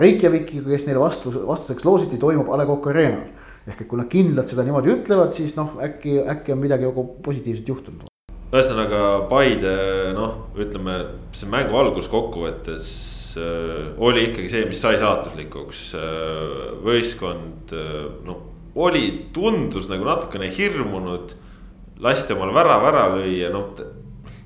[0.00, 3.34] Reykjavikiga, kes neile vastu, vastuseks loositi, toimub A Le Coq Arena'l.
[3.68, 7.04] ehk et kui nad kindlalt seda niimoodi ütlevad, siis noh, äkki, äkki on midagi nagu
[7.24, 8.06] positiivset juhtunud.
[8.48, 9.74] ühesõnaga Paide
[10.16, 10.94] noh, ütleme
[11.36, 12.88] see mängu algus kokkuvõttes
[13.36, 16.80] äh, oli ikkagi see, mis sai saatuslikuks äh,.
[16.86, 18.40] võistkond äh, noh,
[18.78, 19.04] oli,
[19.36, 21.36] tundus nagu natukene hirmunud
[22.00, 23.74] lasti omal värav ära lüüa, noh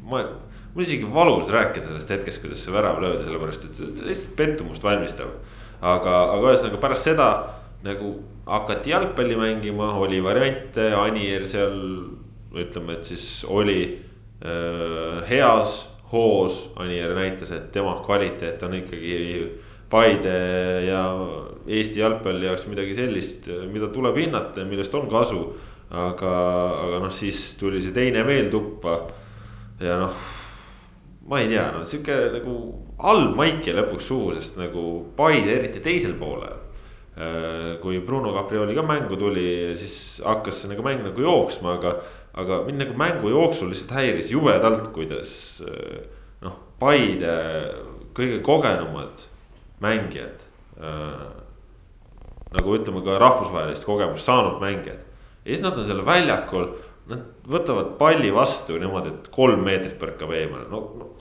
[0.08, 0.24] ma,
[0.74, 4.84] mul isegi valus rääkida sellest hetkest, kuidas see värav löödi, sellepärast et see lihtsalt pettumust
[4.84, 5.34] valmistab.
[5.82, 7.28] aga, aga ühesõnaga pärast seda
[7.82, 8.12] nagu
[8.46, 11.78] hakati jalgpalli mängima, oli variante, Anier seal
[12.54, 13.80] ütleme, et siis oli
[14.44, 16.68] äh, heas hoos.
[16.76, 19.60] Anier näitas, et tema kvaliteet on ikkagi
[19.92, 20.36] Paide
[20.86, 21.02] ja
[21.68, 25.50] Eesti jalgpalli jaoks midagi sellist, mida tuleb hinnata ja millest on kasu.
[25.92, 26.30] aga,
[26.86, 28.94] aga noh, siis tuli see teine veel tuppa
[29.76, 30.14] ja noh,
[31.28, 32.56] ma ei tea, no sihuke nagu
[33.02, 34.84] halb maik jäi lõpuks suhu, sest nagu
[35.16, 36.58] Paide eriti teisel poolel.
[37.12, 41.98] Äh, kui Bruno Caprioli ka mängu tuli, siis hakkas see nagu mäng nagu jooksma, aga,
[42.40, 45.34] aga mind nagu mängu jooksul lihtsalt häiris jubedalt, kuidas
[45.66, 46.06] äh,
[46.44, 47.36] noh, Paide
[48.16, 49.28] kõige kogenumad
[49.82, 50.42] mängijad
[50.80, 51.28] äh,.
[52.52, 55.00] nagu ütleme ka rahvusvahelist kogemust saanud mängijad
[55.44, 56.68] ja siis nad on seal väljakul
[57.12, 61.12] Nad võtavad palli vastu niimoodi, et kolm meetrit põrkab eemale, no, no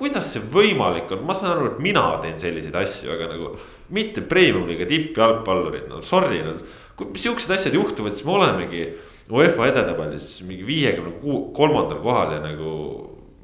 [0.00, 3.52] kuidas see võimalik on, ma saan aru, et mina teen selliseid asju, aga nagu
[3.92, 6.56] mitte premium-liiga tippjalgpallurid, no sorry, no.
[6.96, 8.84] kui siuksed asjad juhtuvad, siis me olemegi
[9.30, 12.70] UEFA edetabelis mingi viiekümne kolmandal kohal ja nagu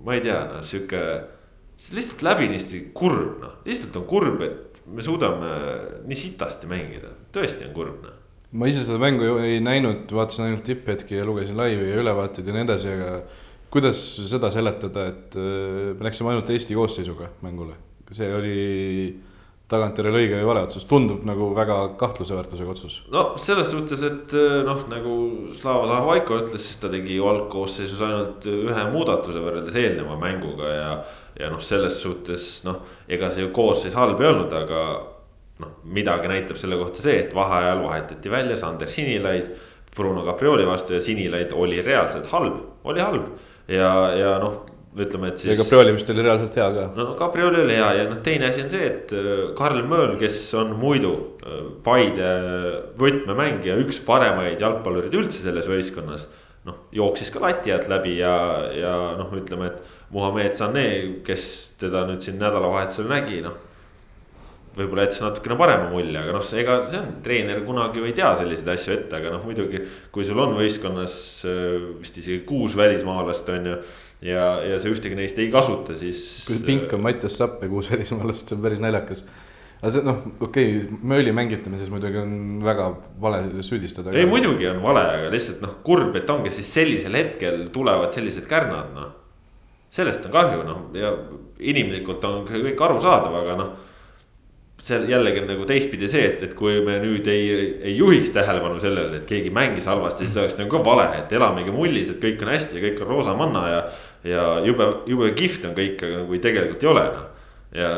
[0.07, 1.03] ma ei tea, noh sihuke.
[1.77, 5.51] see lihtsalt läbinisti kurb, noh lihtsalt on kurb, et me suudame
[6.09, 8.23] nii sitasti mängida, tõesti on kurb, noh
[8.57, 12.57] ma ise seda mängu ei näinud, vaatasin ainult tipphetki ja lugesin laivi ja ülevaateid ja
[12.57, 13.13] nii edasi, aga
[13.73, 17.77] kuidas seda seletada, et äh, me läksime ainult Eesti koosseisuga mängule,
[18.17, 18.61] see oli
[19.67, 23.01] tagantjärele õige või vale otsus, tundub nagu väga kahtluse väärtusega otsus.
[23.11, 25.17] no selles suhtes, et äh, noh, nagu
[25.57, 30.93] Slava Zahvaiko ütles, siis ta tegi ju algkoosseisus ainult ühe muudatuse võrreldes eelneva mänguga ja.
[31.41, 34.87] ja noh, selles suhtes noh, ega see ju koosseis halb ei olnud, aga
[35.63, 39.51] noh, midagi näitab selle kohta see, et vaheajal vahetati välja Sander Sinilaid.
[39.97, 43.31] Bruno Caprioli vastu ja Sinilaid oli reaalselt halb, oli halb
[43.73, 44.59] ja, ja noh,
[44.93, 45.55] ütleme, et siis.
[45.55, 46.85] ja Caprioli vist oli reaalselt hea ka.
[46.99, 50.43] no Caprioli oli hea ja noh, teine asi on see, et äh, Karl Mööl, kes
[50.61, 52.29] on muidu äh, Paide
[53.01, 56.27] võtmemängija, üks paremaid jalgpallureid üldse selles võistkonnas
[56.69, 58.35] noh, jooksis ka lati alt läbi ja,
[58.77, 60.89] ja noh, ütleme, et Muhamed Sané,
[61.25, 61.49] kes
[61.81, 63.57] teda nüüd siin nädalavahetusel nägi, noh
[64.77, 68.33] võib-olla jättis natukene parema mulje, aga noh, ega see on, treener kunagi ju ei tea
[68.39, 69.81] selliseid asju ette, aga noh, muidugi.
[70.13, 71.17] kui sul on võistkonnas
[71.49, 73.79] äh, vist isegi kuus välismaalast on ju.
[74.29, 76.45] ja, ja sa ühtegi neist ei kasuta, siis.
[76.49, 79.25] kui pink on Mattias Sapp ja kuus välismaalast, see on päris naljakas
[79.77, 84.13] aga see noh, okei okay,, mööli mängitamises muidugi on väga vale süüdistada.
[84.17, 88.49] ei, muidugi on vale, aga lihtsalt noh, kurb, et ongi siis sellisel hetkel tulevad sellised
[88.49, 89.11] kärnad, noh.
[89.93, 91.13] sellest on kahju, noh ja
[91.73, 93.75] inimlikult on kõik arusaadav, aga noh
[94.87, 97.47] seal jällegi on nagu teistpidi see, et, et kui me nüüd ei,
[97.89, 101.75] ei juhiks tähelepanu sellele, et keegi mängis halvasti, siis oleks nagu ka vale, et elamegi
[101.75, 103.81] mullis, et kõik on hästi ja kõik on roosamanna ja.
[104.31, 107.27] ja jube, jube kihvt on kõik, aga kui tegelikult ei ole noh.
[107.75, 107.91] ja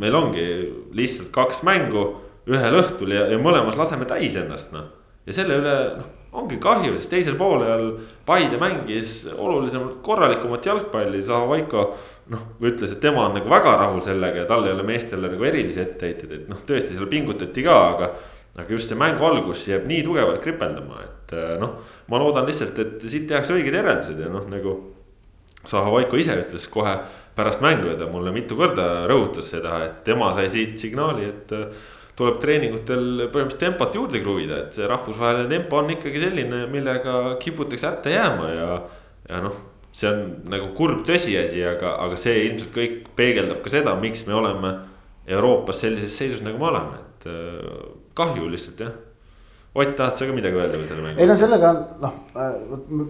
[0.00, 0.46] meil ongi
[0.94, 2.06] lihtsalt kaks mängu
[2.50, 4.86] ühel õhtul ja, ja mõlemas laseme täis ennast noh.
[5.26, 7.90] ja selle üle noh, ongi kahju, sest teisel poolel
[8.30, 11.88] Paide mängis olulisemalt korralikumat jalgpalli, Zahhovaiko
[12.30, 15.46] noh, ütles, et tema on nagu väga rahul sellega ja tal ei ole meestele nagu
[15.46, 18.10] erilisi etteheiteid, et noh, tõesti seal pingutati ka, aga.
[18.60, 21.78] aga just see mängu algus jääb nii tugevalt kripeldama, et äh, noh,
[22.10, 24.78] ma loodan lihtsalt, et siit tehakse õiged järeldused ja noh, nagu.
[25.68, 26.94] Zahovaiko ise ütles kohe
[27.36, 31.52] pärast mängu ja ta mulle mitu korda rõhutas seda, et tema sai siit signaali, et
[31.52, 31.66] äh,
[32.16, 37.90] tuleb treeningutel põhimõtteliselt tempot juurde kruvida, et see rahvusvaheline tempo on ikkagi selline, millega kiputakse
[37.90, 38.70] hätta jääma ja,
[39.28, 39.60] ja noh
[39.92, 44.36] see on nagu kurb tõsiasi, aga, aga see ilmselt kõik peegeldab ka seda, miks me
[44.38, 44.74] oleme
[45.30, 47.86] Euroopas sellises seisus, nagu me oleme, et äh,
[48.18, 48.98] kahju lihtsalt jah.
[49.70, 51.20] Ott, tahad sa ka midagi öelda veel selle mängu?
[51.22, 51.68] ei no sellega
[52.02, 52.54] noh, äh,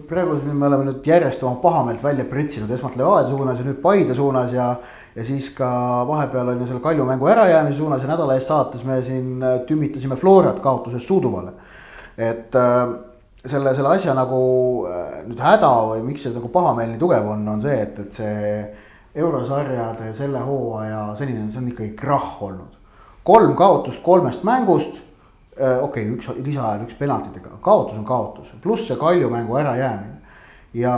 [0.09, 4.13] praegu me oleme nüüd järjest oma pahameelt välja pritsinud esmalt Levadia suunas ja nüüd Paide
[4.13, 4.67] suunas ja.
[5.15, 5.69] ja siis ka
[6.05, 9.57] vahepeal on ju selle Kalju mängu ärajäämise suunas ja nädala eest saates me siin äh,
[9.65, 11.55] tümitasime Florat kaotusest Suuduvale.
[12.17, 12.93] et äh,
[13.45, 14.41] selle, selle asja nagu
[14.89, 18.19] äh, nüüd häda või miks see nagu pahameel nii tugev on, on see, et, et
[18.19, 18.41] see
[19.21, 22.77] eurosarjade selle hooaja selline, see on ikkagi krahh olnud.
[23.23, 25.01] kolm kaotust kolmest mängust.
[25.59, 30.21] Äh, okei okay,, üks lisaajal, üks penaltidega, kaotus on kaotus, pluss see Kalju mängu ärajäämine.
[30.73, 30.93] ja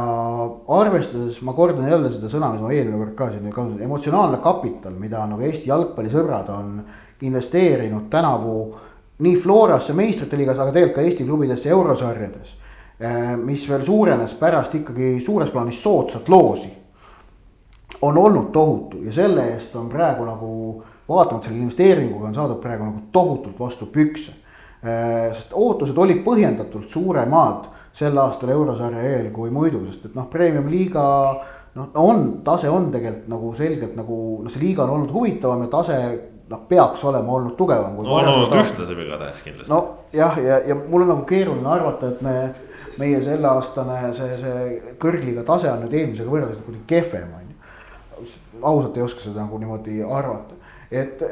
[0.69, 4.93] arvestades, ma kordan jälle seda sõna, mis ma eelmine kord ka siin kasutasin, emotsionaalne kapital,
[4.93, 6.83] mida nagu Eesti jalgpallisõbrad on
[7.25, 8.75] investeerinud tänavu
[9.19, 12.55] nii Florasse meistrite liigas, aga tegelikult ka Eesti klubidesse eurosarjades.
[12.99, 16.79] Eh, mis veel suurenes pärast ikkagi suures plaanis soodsat loosi.
[18.01, 22.83] on olnud tohutu ja selle eest on praegu nagu vaatamata selle investeeringuga on saadud praegu
[22.83, 24.31] nagu tohutult vastu pükse.
[24.83, 30.27] Eh, sest ootused olid põhjendatult suuremad sel aastal eurosarja eel kui muidu, sest et noh,
[30.29, 31.03] premium-liiga
[31.75, 35.71] noh, on, tase on tegelikult nagu selgelt nagu noh, see liiga on olnud huvitavam ja
[35.71, 35.99] tase
[36.53, 37.99] noh, peaks olema olnud tugevam.
[37.99, 39.73] on olnud ühtlasem igatahes kindlasti.
[39.73, 42.35] nojah, ja, ja, ja mul on nagu keeruline arvata, et me,
[43.01, 48.35] meie selleaastane see, see kõrgliiga tase on nüüd eelmisega võrreldes kuidagi kehvem, on ju.
[48.61, 50.61] ausalt ei oska seda nagu niimoodi arvata
[50.93, 51.23] et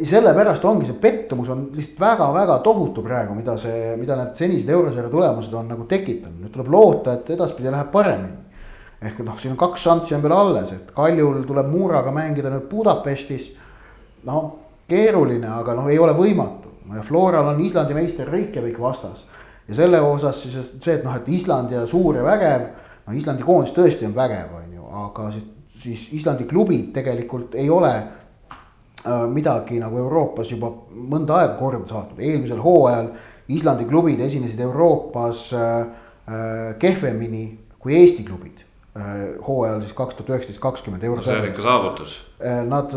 [0.00, 4.70] ja sellepärast ongi see pettumus on lihtsalt väga-väga tohutu praegu, mida see, mida need senised
[4.72, 8.40] eurosarja tulemused on nagu tekitanud, nüüd tuleb loota, et edaspidi läheb paremini.
[9.04, 12.64] ehk noh, siin on kaks šanssi on veel alles, et Kaljul tuleb Muuraga mängida nüüd
[12.70, 13.52] Budapestis.
[14.24, 14.50] Noh,
[14.88, 19.24] keeruline, aga noh, ei ole võimatu ja Floral on Islandi meister Reykjavik vastas.
[19.68, 22.66] ja selle osas siis see, et noh, et Island ja suur ja vägev,
[23.06, 27.70] no Islandi koondis tõesti on vägev, on ju, aga siis, siis Islandi klubid tegelikult ei
[27.70, 27.94] ole
[29.04, 33.10] Äh, midagi nagu Euroopas juba mõnda aega korda saatnud, eelmisel hooajal
[33.52, 35.66] Islandi klubid esinesid Euroopas äh,
[36.24, 37.42] äh, kehvemini
[37.76, 38.63] kui Eesti klubid.
[39.46, 41.24] Hooajal siis kaks tuhat üheksateist, kakskümmend eurot.
[41.26, 42.12] see on ikka saavutus.
[42.68, 42.92] Nad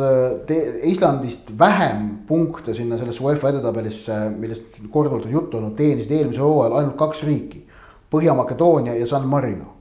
[0.85, 6.77] Islandist vähem punkte sinna sellesse UEFA edetabelisse, millest korduvalt on juttu olnud, teenisid eelmisel hooajal
[6.81, 7.63] ainult kaks riiki.
[8.13, 9.77] Põhja-Makedoonia ja San Marino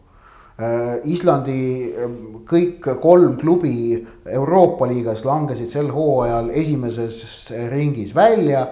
[0.56, 2.12] Äh, Islandi äh,
[2.48, 8.62] kõik kolm klubi Euroopa liigas langesid sel hooajal esimeses ringis välja.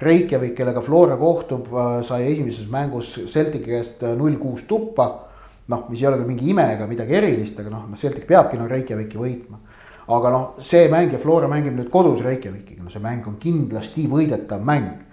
[0.00, 5.25] Reykjavik, kellega Flora kohtub, äh, sai esimeses mängus Celtici käest null kuus tuppa.
[5.72, 8.58] Noh, mis ei ole küll mingi ime ega midagi erilist, aga noh, noh Celtic peabki
[8.60, 9.58] no Reykjaviki võitma.
[10.06, 14.06] aga noh, see mäng ja Flora mängib nüüd kodus Reykjavikiga, no see mäng on kindlasti
[14.10, 15.06] võidetav mäng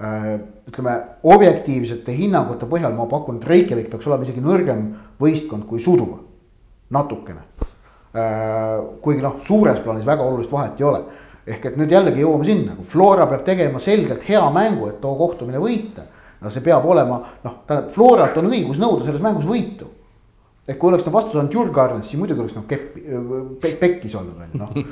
[0.00, 0.94] Äh, ütleme
[1.28, 4.86] objektiivsete hinnangute põhjal ma pakun, et Reykjavik peaks olema isegi nõrgem
[5.20, 6.16] võistkond kui Suduva,
[6.96, 7.42] natukene.
[8.16, 11.02] Äh, kuigi noh, suures plaanis väga olulist vahet ei ole.
[11.50, 15.12] ehk et nüüd jällegi jõuame sinna, kui Flora peab tegema selgelt hea mängu, et too
[15.20, 16.06] kohtumine võita.
[16.40, 19.90] no see peab olema, noh, tähendab Floralt on õigus nõuda selles mängus võitu.
[20.70, 23.02] Ehk kui oleks ta vastus olnud Jürgarnes, siis muidugi oleks noh keppi,
[23.82, 24.76] pekkis olnud ju noh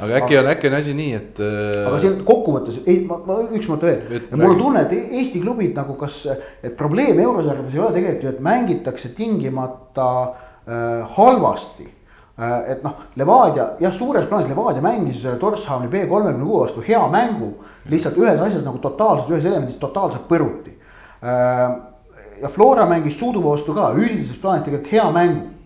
[0.00, 1.40] aga äkki on, äkki on asi nii, et.
[1.86, 5.76] Aga siin kokkuvõttes, ei, ma, ma üks mõte veel, mul on tunne, et Eesti klubid
[5.78, 6.22] nagu kas,
[6.60, 12.58] et probleem eurosarjades ei ole tegelikult ju, et mängitakse tingimata äh, halvasti äh,.
[12.74, 17.02] et noh, Levadia, jah, suures plaanis Levadia mängis selle Torshavni B kolmekümne kuue vastu hea
[17.12, 17.54] mängu.
[17.88, 20.76] lihtsalt ühes asjas nagu totaalselt, ühes elemendis totaalselt põruti
[21.24, 21.94] äh,.
[22.42, 25.56] Ja Flora mängis Suuduva vastu ka üldises plaanis tegelikult hea mängu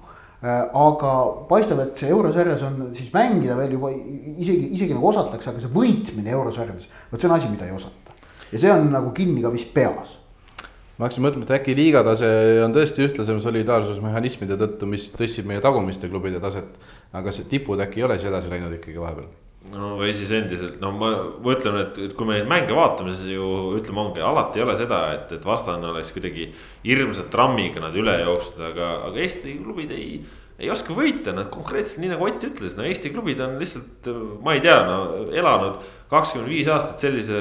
[0.40, 1.10] Äh, aga
[1.50, 5.72] paistab, et see eurosarjas on siis mängida veel juba isegi, isegi nagu osatakse, aga see
[5.74, 8.14] võitmine eurosarjades, vot see on asi, mida ei osata.
[8.48, 10.14] ja see on nagu kinni ka vist peas.
[10.96, 12.30] ma hakkasin mõtlema, et äkki liigatase
[12.64, 16.72] on tõesti ühtlasem solidaarsusmehhanismide tõttu, mis tõstsib meie tagumiste klubide taset.
[17.12, 19.28] aga see tipud äkki ei ole siis edasi läinud ikkagi vahepeal
[19.68, 21.10] no või siis endiselt, no ma
[21.44, 24.76] mõtlen, et, et kui me neid mänge vaatame, siis ju ütleme, ongi alati ei ole
[24.78, 26.48] seda, et, et vastane oleks kuidagi
[26.86, 30.22] hirmsa trammiga nad üle jooksnud, aga, aga Eesti klubid ei.
[30.60, 34.08] ei oska võita, nad konkreetselt nii nagu Ott ütles, no Eesti klubid on lihtsalt,
[34.44, 35.78] ma ei tea, no elanud
[36.10, 37.40] kakskümmend viis aastat sellise.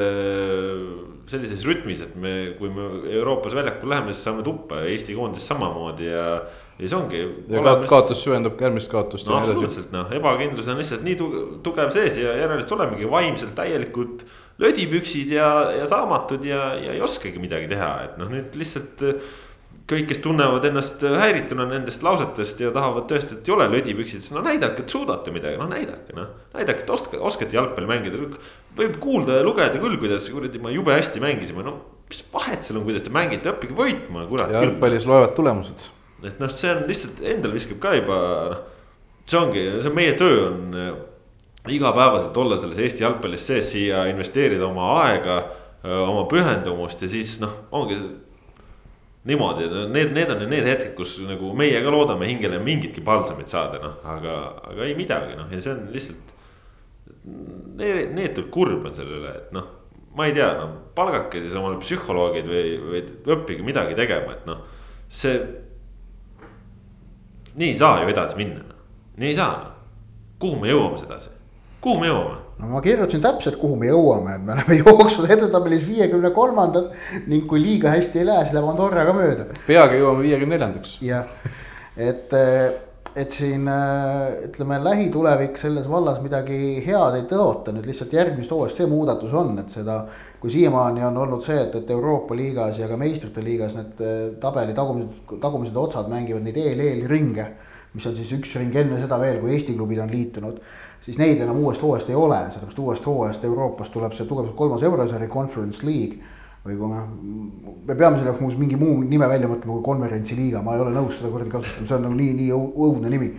[1.30, 5.46] sellises rütmis, et me, kui me Euroopas väljakul läheme, siis saame tuppa ja Eesti koondis
[5.48, 6.24] samamoodi ja
[6.80, 7.22] ja siis ongi.
[7.90, 9.28] kaotus süvendab järgmist kaotust.
[9.28, 11.18] no absoluutselt noh, ebakindlus on lihtsalt nii
[11.66, 14.24] tugev sees ja järelikult olemegi vaimselt täielikult
[14.64, 19.06] lödipüksid ja, ja saamatud ja, ja ei oskagi midagi teha, et noh, nüüd lihtsalt.
[19.90, 24.36] kõik, kes tunnevad ennast häirituna nendest lausetest ja tahavad tõestada, et ei ole lödipüksid, siis
[24.36, 26.28] no näidake, et suudate midagi, noh näidake noh.
[26.54, 28.22] näidake, et oska, oskate jalgpalli mängida,
[28.78, 32.78] võib kuulda ja lugeda küll, kuidas kuradi ma jube hästi mängisime, no mis vahet seal
[32.78, 34.54] on, kuidas te mängite, õppige võitma, kurat.
[34.54, 35.90] jalgpallis loevad tulemused
[36.24, 38.20] et noh, see on lihtsalt endal viskab ka juba
[38.54, 38.64] noh.
[39.30, 40.94] see ongi, see on meie töö on äh,
[41.70, 45.38] igapäevaselt olla selles Eesti jalgpallis sees, siia investeerida oma aega,
[45.84, 48.00] äh, oma pühendumust ja siis noh, ongi
[49.30, 53.82] niimoodi, need, need on need hetked, kus nagu meie ka loodame hingele mingitki palsamit saada,
[53.84, 54.36] noh, aga,
[54.72, 56.36] aga ei midagi, noh, ja see on lihtsalt.
[58.16, 59.68] neetult kurb on selle üle, et noh,
[60.16, 63.04] ma ei tea, no palgake siis omale psühholoogid või, või
[63.36, 64.64] õppige midagi tegema, et noh,
[65.12, 65.36] see
[67.60, 68.84] nii ei saa ju edasi minna, noh,
[69.20, 69.74] nii ei saa noh.
[70.40, 71.32] kuhu me jõuame sedasi,
[71.84, 72.38] kuhu me jõuame?
[72.60, 76.92] no ma kirjutasin täpselt, kuhu me jõuame, et me oleme jooksnud edetabelis viiekümne kolmandad
[77.28, 79.48] ning kui liiga hästi ei lähe, siis läheb Andorra ka mööda.
[79.68, 80.98] peagi jõuame viiekümne neljandaks.
[81.04, 81.28] jah,
[81.96, 82.36] et,
[83.20, 83.68] et siin
[84.46, 89.58] ütleme, lähitulevik selles vallas midagi head ei tõota, nüüd lihtsalt järgmist hooajast see muudatus on,
[89.60, 90.06] et seda
[90.40, 94.20] kui siiamaani on olnud see, et, et Euroopa liigas ja ka meistrite liigas need eh,
[94.40, 97.48] tabeli tagumised, tagumised otsad mängivad neid EL-EL ringe.
[97.94, 100.60] mis on siis üks ring enne seda veel, kui Eesti klubid on liitunud.
[101.04, 104.84] siis neid enam uuest hooajast ei ole, sellepärast uuest hooajast Euroopas tuleb see tugevalt kolmas
[104.84, 106.20] eurosari Conference League.
[106.66, 107.02] Või kui me,
[107.88, 110.94] me peame selle jaoks muuseas mingi muu nime välja mõtlema kui konverentsiliiga, ma ei ole
[110.96, 113.34] nõus seda kuradi kasutama, see on nagu nii, nii õudne nimi.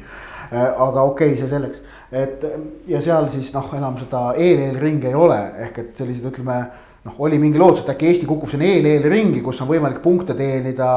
[0.50, 2.46] aga okei okay,, see selleks, et
[2.90, 6.60] ja seal siis noh, enam seda eel-eelringi ei ole, ehk et sellised, ütleme
[7.04, 10.90] noh, oli mingi lootus, et äkki Eesti kukub sinna eel-eelringi, kus on võimalik punkte teenida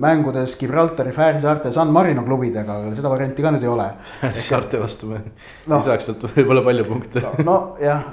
[0.00, 3.88] mängudes Gibraltari, Fääri saarte ja San Marino klubidega, aga seda varianti ka nüüd ei ole.
[4.50, 5.18] saarte vastu me
[5.66, 7.24] no, ei saaks sealt võib-olla palju punkte.
[7.44, 8.06] nojah,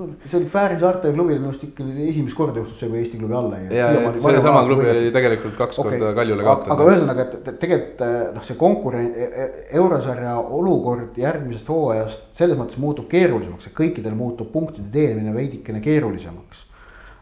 [0.00, 3.20] no see oli Fääri saarte klubil minu arust ikka esimest korda juhtus see, kui Eesti
[3.20, 3.76] klubi alla jäi.
[3.78, 5.98] ja, ja sellesama klubi oli tegelikult kaks okay.
[5.98, 6.74] korda Kaljule kaotanud.
[6.76, 8.02] aga ühesõnaga, et tegelikult
[8.38, 14.18] noh, see konkurent, e-, e-, eurosarja olukord järgmisest hooajast selles mõttes muutub keerulisemaks, et kõikidel
[14.18, 16.66] muutub punktide teenimine veidikene keerulisemaks.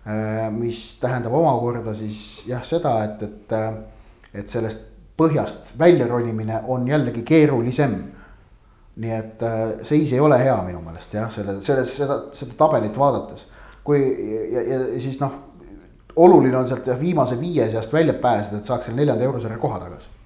[0.09, 3.71] Äh, mis tähendab omakorda siis jah, seda, et, et äh,
[4.35, 4.85] et sellest
[5.19, 7.97] põhjast välja ronimine on jällegi keerulisem.
[8.99, 12.99] Nii et äh, seis ei ole hea minu meelest jah, selle, selles, seda, seda tabelit
[12.99, 13.47] vaadates.
[13.85, 14.01] kui
[14.53, 15.33] ja, ja siis noh,
[16.17, 20.17] oluline on sealt viimase viie seast välja pääseda, et saaks selle neljanda eurosarja koha tagasi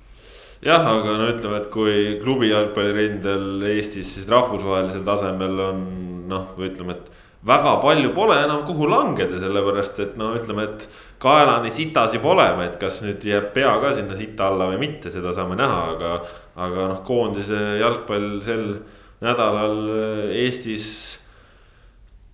[0.63, 5.83] jah, aga no ütleme, et kui klubi jalgpallirindel Eestis siis rahvusvahelisel tasemel on
[6.31, 7.11] noh, ütleme, et
[7.47, 10.87] väga palju pole enam kuhu langeda, sellepärast et no ütleme, et
[11.23, 15.11] kaelani sitas juba oleme, et kas nüüd jääb pea ka sinna sita alla või mitte,
[15.11, 16.15] seda saame näha, aga.
[16.57, 18.67] Aga noh, koondise jalgpall sel
[19.23, 19.77] nädalal
[20.35, 20.87] Eestis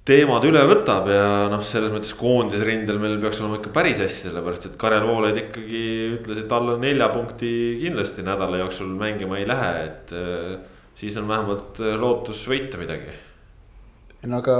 [0.08, 4.70] teemad üle võtab ja noh, selles mõttes koondisrindel meil peaks olema ikka päris hästi, sellepärast
[4.70, 5.84] et Karel Voolaid ikkagi
[6.16, 7.52] ütles, et alla nelja punkti
[7.82, 10.14] kindlasti nädala jooksul mängima ei lähe, et
[10.98, 13.12] siis on vähemalt lootus võita midagi.
[14.26, 14.56] no aga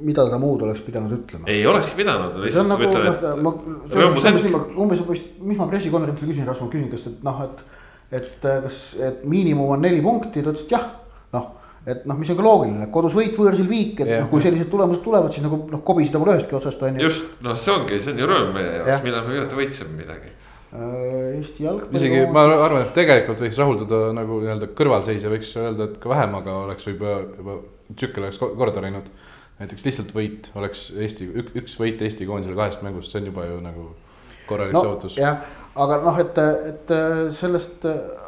[0.00, 1.48] mida ta muud oleks pidanud ütlema.
[1.50, 3.52] ei olekski pidanud, lihtsalt nagu, ütlen, et no,
[3.94, 4.56] rõõmus hetk.
[4.76, 7.64] umbes, umbes, mis ma pressikonverentsil küsin, Rasmus, küsin, kas, et noh, et.
[8.10, 10.86] Et kas, et miinimum on neli punkti, ta ütles, et jah,
[11.36, 11.48] noh.
[11.86, 14.24] et noh, mis on ka loogiline, kodus võit, võõrsil viik, et yeah.
[14.24, 17.08] noh, kui sellised tulemused tulevad, siis nagu noh, kobiseda pole ühestki otsast on ju.
[17.08, 20.30] just, noh, see ongi, see on ju rõõm meie jaoks, millal me viimati võitsime midagi
[20.34, 22.02] äh, Eesti jalgpalli.
[22.02, 26.38] isegi ma arvan, et tegelikult võiks rahuldada nagu nii-öelda kõrvalseisja võiks öelda, et ka vähem,
[26.42, 27.60] aga oleks võib-olla juba
[27.94, 29.10] tsükkel oleks korda läinud
[29.60, 31.26] näiteks lihtsalt võit oleks Eesti,
[31.60, 33.90] üks võit Eesti koondisele kahest mängust, see on juba ju nagu
[34.48, 35.16] korralik no, saavutus.
[35.20, 35.42] jah,
[35.80, 36.38] aga noh, et,
[36.70, 36.92] et
[37.36, 37.86] sellest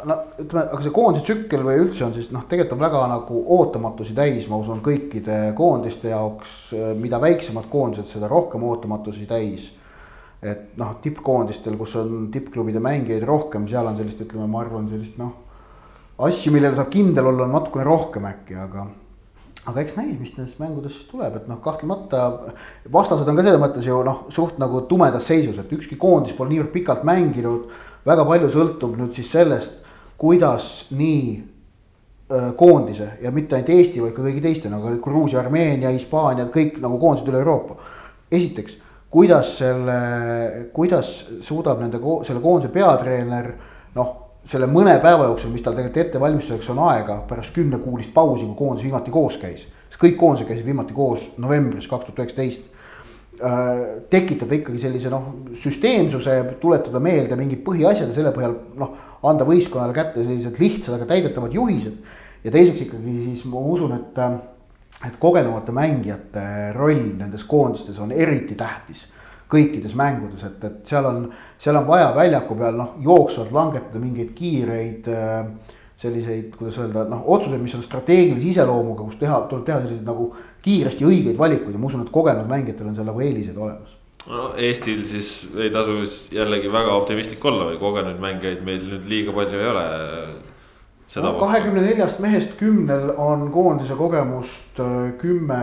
[0.08, 3.42] no ütleme, aga see koondise tsükkel või üldse on siis noh, tegelikult on väga nagu
[3.58, 6.56] ootamatusi täis, ma usun, kõikide koondiste jaoks,
[7.00, 9.70] mida väiksemad koondised, seda rohkem ootamatusi täis.
[10.42, 15.20] et noh, tippkoondistel, kus on tippklubide mängijaid rohkem, seal on sellist, ütleme, ma arvan, sellist
[15.20, 15.36] noh.
[16.18, 18.88] asju, millele saab kindel olla, on natukene rohkem äkki, aga
[19.66, 22.24] aga eks näis, mis nendest mängudest tuleb, et noh, kahtlemata
[22.92, 26.50] vastased on ka selles mõttes ju noh, suht nagu tumedas seisus, et ükski koondis pole
[26.50, 27.70] niivõrd pikalt mänginud.
[28.02, 29.76] väga palju sõltub nüüd siis sellest,
[30.18, 31.52] kuidas nii
[32.56, 36.98] koondise ja mitte ainult Eesti, vaid ka kõigi teiste nagu Gruusia, Armeenia, Hispaania, kõik nagu
[36.98, 37.76] koondised üle Euroopa.
[38.32, 38.78] esiteks,
[39.10, 43.52] kuidas selle, kuidas suudab nende, selle koondise peatreener
[43.94, 48.58] noh selle mõne päeva jooksul, mis tal tegelikult ettevalmistuseks on aega pärast kümnekuulist pausi, kui
[48.58, 49.66] koondis viimati koos käis.
[49.88, 52.68] sest kõik koondised käisid viimati koos novembris kaks tuhat üheksateist.
[53.42, 55.24] Äh, tekitada ikkagi sellise noh,
[55.58, 58.92] süsteemsuse, tuletada meelde mingid põhiasjad ja selle põhjal noh,
[59.26, 61.96] anda võistkonnale kätte sellised lihtsad, aga täidetavad juhised.
[62.44, 64.20] ja teiseks ikkagi siis ma usun, et,
[65.06, 66.44] et kogenumate mängijate
[66.76, 69.06] roll nendes koondistes on eriti tähtis
[69.52, 71.26] kõikides mängudes, et, et seal on,
[71.60, 75.72] seal on vaja väljaku peal noh, jooksvalt langetada mingeid kiireid äh,
[76.02, 80.30] selliseid, kuidas öelda, noh, otsuseid, mis on strateegilise iseloomuga, kus teha, tuleb teha selliseid nagu
[80.64, 83.98] kiiresti õigeid valikuid ja ma usun, et kogenud mängijatel on seal nagu eelised olemas.
[84.26, 85.98] no Eestil siis ei tasu
[86.30, 89.86] jällegi väga optimistlik olla või kogenud mängijaid meil nüüd liiga palju ei ole
[91.20, 95.58] kahekümne neljast mehest kümnel on koondise kogemust äh, kümme,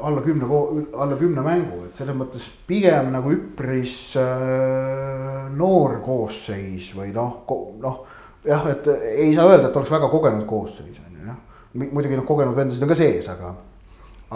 [0.00, 0.44] alla kümne,
[0.92, 7.40] alla kümne mängu, et selles mõttes pigem nagu üpris äh, noor koosseis või noh,
[7.80, 8.02] noh.
[8.44, 11.40] jah, et ei saa öelda, et oleks väga kogenud koosseis on ju jah,
[11.80, 13.54] muidugi noh, kogenud vendasid on ka sees, aga.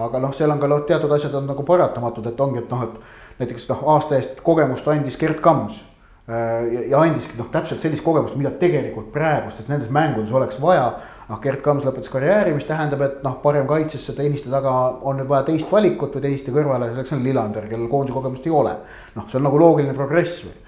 [0.01, 2.89] aga noh, seal on ka noh, teatud asjad on nagu paratamatud, et ongi, et noh,
[2.89, 5.85] et näiteks noh, aasta eest kogemust andis Gerd Kams
[6.29, 10.95] ja, ja andiski noh, täpselt sellist kogemust, mida tegelikult praegustes nendes mängudes oleks vaja.
[11.29, 14.73] noh, Gerd Kams lõpetas karjääri, mis tähendab, et noh, parem kaitsesse tenniste taga
[15.09, 18.53] on nüüd vaja teist valikut või tenniste kõrvale, selleks on Lillander, kellel koondise kogemust ei
[18.53, 18.77] ole.
[19.15, 20.61] noh, see on nagu loogiline progress või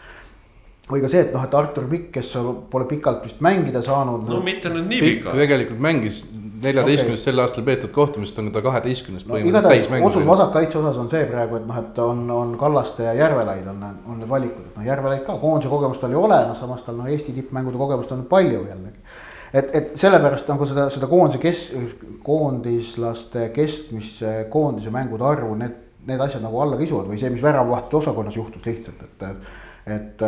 [0.87, 2.29] või ka see, et noh, et Artur Pikk, kes
[2.71, 4.29] pole pikalt vist mängida saanud.
[4.31, 5.39] no mitte nüüd nii pikalt.
[5.41, 6.23] tegelikult mängis
[6.63, 7.33] neljateistkümnest okay.
[7.33, 11.61] sel aastal peetud kohtumist on ta kaheteistkümnes no, igatahes otsus vasakkaitse osas on see praegu,
[11.61, 15.25] et noh, et on, on Kallaste ja Järvelaid on, on need valikud, et noh, Järvelaid
[15.27, 18.63] ka koondise kogemust tal ei ole, noh samas tal noh, Eesti tippmängude kogemust on palju
[18.69, 19.01] jällegi.
[19.53, 21.73] et, et sellepärast nagu seda, seda koondise kes-,
[22.27, 27.99] koondislaste keskmise koondise mängude arvu, need need asjad nagu alla kisuvad või see, mis väravavahtide
[27.99, 29.25] osakonnas juhtus lihtsalt, et.
[29.87, 30.23] Et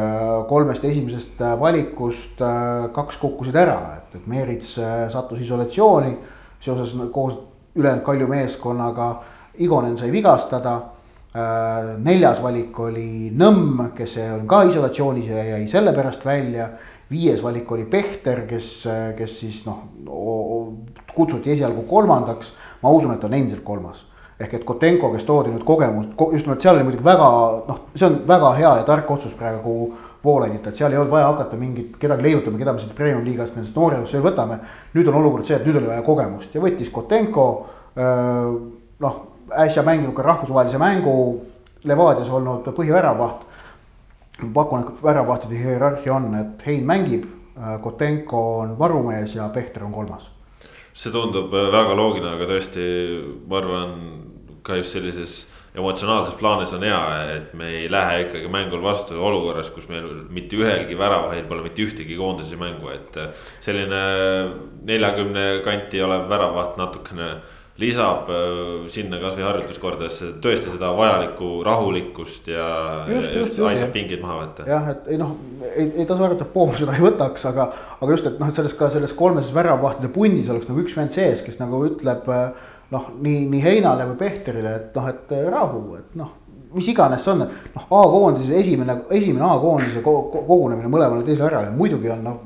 [0.49, 2.39] kolmest esimesest valikust
[2.95, 4.77] kaks kukkusid ära, et, et Meerits
[5.11, 6.13] sattus isolatsiooni
[6.63, 7.35] seoses koos
[7.75, 9.09] ülejäänud Kalju meeskonnaga.
[9.59, 10.77] Igonen sai vigastada
[11.99, 16.71] neljas valik oli Nõmm, kes on ka isolatsioonis ja jäi sellepärast välja
[17.11, 18.71] viies valik oli Pehter, kes,
[19.17, 19.85] kes siis noh,
[21.15, 22.53] kutsuti esialgu kolmandaks,
[22.83, 24.05] ma usun, et on endiselt kolmas.
[24.41, 27.31] Ehk et Kotenko, kes toodi nüüd kogemust, just nimelt seal oli muidugi väga
[27.69, 31.29] noh, see on väga hea ja tark otsus praegu Voolaidit, et seal ei olnud vaja
[31.31, 34.59] hakata mingit kedagi leiutama, keda me siit premium liigast nendest nooremast veel võtame.
[34.95, 37.45] nüüd on olukord see, et nüüd oli vaja kogemust ja võttis Kotenko
[39.01, 39.21] noh,
[39.65, 41.15] äsja mänginud ka rahvusvahelise mängu
[41.87, 43.47] Levadias olnud põhiväravaht
[44.55, 47.27] pakun, et väravahtide hierarhia on, et Hein mängib,
[47.83, 50.31] Kotenko on varumees ja Pehter on kolmas.
[50.95, 52.85] see tundub väga loogiline, aga tõesti,
[53.47, 53.93] ma arvan
[54.69, 55.41] ka just sellises
[55.79, 57.03] emotsionaalses plaanis on hea,
[57.35, 61.85] et me ei lähe ikkagi mängul vastu olukorras, kus meil mitte ühelgi väravahil pole mitte
[61.85, 63.17] ühtegi koondise mängu, et.
[63.21, 64.03] Äh, selline
[64.89, 67.37] neljakümne kanti olev väravaht natukene
[67.79, 72.67] lisab äh, sinna kasvõi harjutuskordadesse tõesti seda vajalikku rahulikkust ja.
[73.07, 74.67] aitab pingeid maha võtta.
[74.67, 75.37] jah, et ei noh,
[75.69, 77.69] ei, ei tasu arvata, et Poom seda ei võtaks, aga,
[78.01, 81.15] aga just, et noh, et selles ka selles kolmeses väravavahtide punnis oleks nagu üks vend
[81.15, 82.27] sees, kes nagu ütleb.
[82.95, 86.37] Noh, nii, nii Heinale või Pehterile, et noh, et rahu, et noh
[86.69, 92.11] mis iganes see on, et noh, A-koondise esimene, esimene A-koondise kogunemine mõlemale teisele värale, muidugi
[92.13, 92.41] on noh.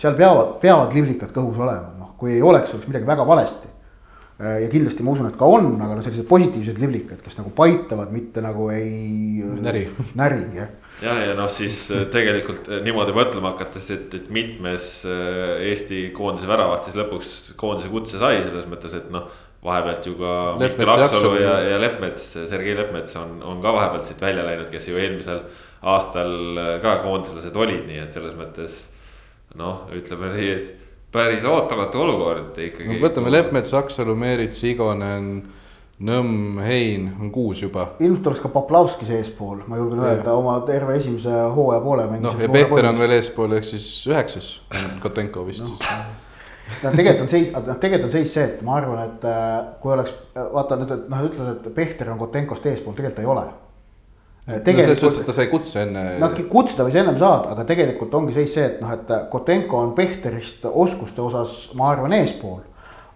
[0.00, 3.74] seal peavad, peavad liblikad kõhus olema, noh kui ei oleks, oleks midagi väga valesti
[4.36, 7.54] Äh, ja kindlasti ma usun, et ka on, aga noh, sellised positiivsed liblikad, kes nagu
[7.56, 9.40] paitavad, mitte nagu ei.
[9.64, 9.86] näri.
[10.20, 10.74] näri jah.
[11.00, 16.50] ja, ja noh, siis äh, tegelikult äh, niimoodi mõtlema hakates, et, et mitmes Eesti koondise
[16.50, 19.32] väravat siis lõpuks koondise kutse sai selles mõttes, et noh.
[19.66, 24.22] Vahepealt ju ka Mihkel Aksalu ja, ja Leppmets, Sergei Leppmets on, on ka vahepealt siit
[24.22, 25.42] välja läinud, kes ju eelmisel
[25.86, 26.32] aastal
[26.82, 28.78] ka koondislased olid, nii et selles mõttes.
[29.56, 33.02] noh, ütleme nii, et päris ootamatu olukord ikkagi no,.
[33.06, 35.30] võtame Leppmets, Aksalu, Meerits, Igonen,
[35.96, 37.86] Nõmm, Hein on kuus juba.
[38.04, 40.10] ilmselt oleks ka Poplavski seespool, ma julgen ja.
[40.10, 42.04] öelda oma terve esimese hooaja poole.
[42.20, 44.50] noh, ja Pehter on veel eespool, ehk siis üheksas,
[45.00, 45.72] Kotenko vist no.
[45.72, 45.88] siis
[46.82, 49.52] no tegelikult on seis, noh tegelikult on seis see, et ma arvan, et äh,
[49.82, 53.46] kui oleks, vaata nüüd, et noh, ütled, et Pehter on Kotenkost eespool, tegelikult ei ole
[54.46, 54.94] tegelikult no,.
[54.94, 56.04] selles suhtes, et ta sai kutse enne.
[56.22, 59.80] no kutse ta võis ennem saada, aga tegelikult ongi seis see, et noh, et Kotenko
[59.82, 62.62] on Pehterist oskuste osas, ma arvan, eespool.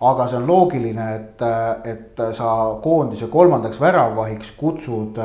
[0.01, 1.43] aga see on loogiline, et,
[1.85, 2.51] et sa
[2.83, 5.19] koondise kolmandaks väravvahiks kutsud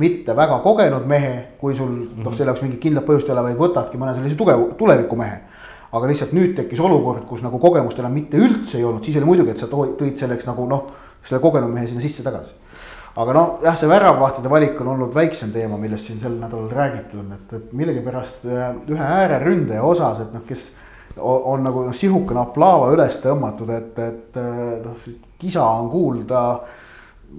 [0.00, 3.60] mitte väga kogenud mehe, kui sul noh, selle jaoks mingit kindlat põhjust ei ole, vaid
[3.60, 5.36] võtadki mõne sellise tugev, tulevikumehe.
[5.94, 9.28] Aga lihtsalt nüüd tekkis olukord, kus nagu kogemust enam mitte üldse ei olnud, siis oli
[9.30, 10.88] muidugi, et sa tõid selleks nagu noh,
[11.24, 12.56] selle kogenud mehe sinna sisse tagasi
[13.14, 17.20] aga noh, jah, see väravvahtide valik on olnud väiksem teema, millest siin sel nädalal räägitud
[17.22, 20.70] on, et, et millegipärast äh, ühe ääreründaja osas, et noh, kes
[21.16, 25.06] on, on nagu noh, sihukene aplaava üles tõmmatud, et, et äh, noh,
[25.38, 26.42] kisa on kuulda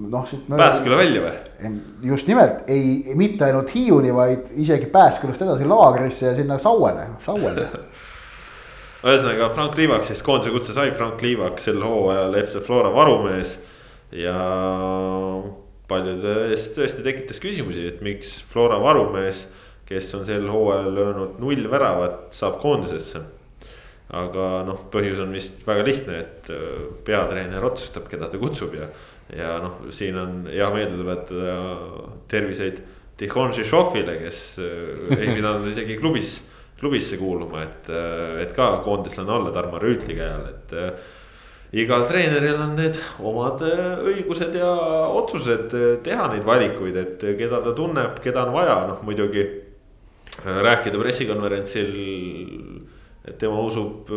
[0.05, 0.47] noh, siit.
[0.47, 1.75] Pääsküla välja või?
[2.07, 7.67] just nimelt, ei, mitte ainult Hiiuni, vaid isegi Pääskülast edasi laagrisse ja sinna Sauele, Sauele
[9.05, 13.53] ühesõnaga Frank Liivak siis koondise kutse sai, Frank Liivak sel hooajal FC Flora varumees
[14.15, 14.33] ja
[15.89, 19.45] paljude eest tõesti tekitas küsimusi, et miks Flora varumees,
[19.85, 23.21] kes on sel hooajal löönud null väravat, saab koondisesse.
[24.15, 26.65] aga noh, põhjus on vist väga lihtne, et äh,
[27.07, 28.85] peatreener otsustab, keda ta kutsub ja.
[29.33, 31.55] ja noh, siin on hea meelde tuletada
[32.29, 32.83] terviseid
[33.17, 36.37] Tihon Žižovile, kes äh, ei pidanud isegi klubis,
[36.79, 40.75] klubisse kuuluma, et, äh, et ka koondislane olla Tarmo Rüütli käe all, et
[41.75, 44.71] igal treeneril on need omad äh, õigused ja
[45.17, 49.47] otsused äh, teha neid valikuid, et äh, keda ta tunneb, keda on vaja, noh muidugi.
[50.45, 51.91] rääkida pressikonverentsil,
[53.23, 54.09] et tema usub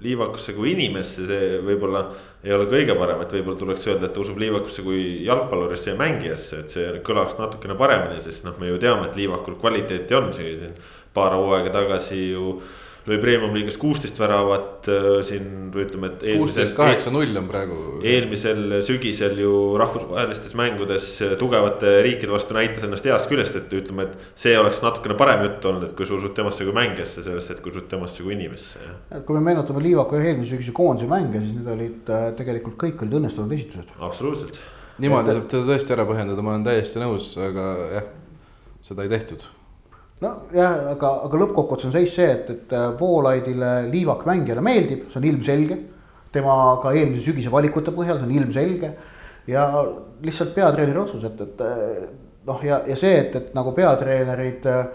[0.00, 2.04] Liivakusse kui inimesse, see võib-olla
[2.44, 5.98] ei ole kõige parem, et võib-olla tuleks öelda, et ta usub Liivakusse kui jalgpallurisse ja
[5.98, 10.30] mängijasse, et see kõlaks natukene paremini, sest noh, me ju teame, et Liivakul kvaliteeti on,
[10.36, 10.78] siin
[11.16, 12.58] paar hooaega tagasi ju
[13.06, 16.24] lõi Premium liigas kuusteist väravat äh, siin ütleme, et.
[16.40, 17.78] kuusteist, kaheksa-null on praegu.
[18.06, 21.06] eelmisel sügisel ju rahvusvahelistes mängudes
[21.38, 24.30] tugevate riikide vastu näitas ennast heast küljest, et ütleme, et.
[24.38, 27.62] see oleks natukene parem jutt olnud, et kui sa usud temasse kui mängijasse, sellest, et
[27.62, 28.82] kui usud temasse kui inimesse.
[29.10, 33.06] et kui me meenutame Liivaku eelmise sügise koondise mänge, siis need olid äh, tegelikult kõik
[33.06, 33.92] olid õnnestunud esitused.
[34.02, 34.58] absoluutselt.
[34.98, 37.68] niimoodi saab teda tõesti ära põhjendada, ma olen täiesti nõus, aga
[38.00, 38.10] jah,
[38.88, 39.46] seda ei tehtud
[40.24, 45.20] nojah, aga, aga lõppkokkuvõttes on seis see, et, et äh, Voolaidile Liivak mängijale meeldib, see
[45.20, 45.82] on ilmselge.
[46.36, 48.92] tema ka eelmise sügise valikute põhjal, see on ilmselge.
[49.46, 49.66] ja
[50.22, 51.60] lihtsalt peatreeneri otsus, et, et
[52.46, 54.86] noh, ja, ja see, et, et nagu peatreenerid äh,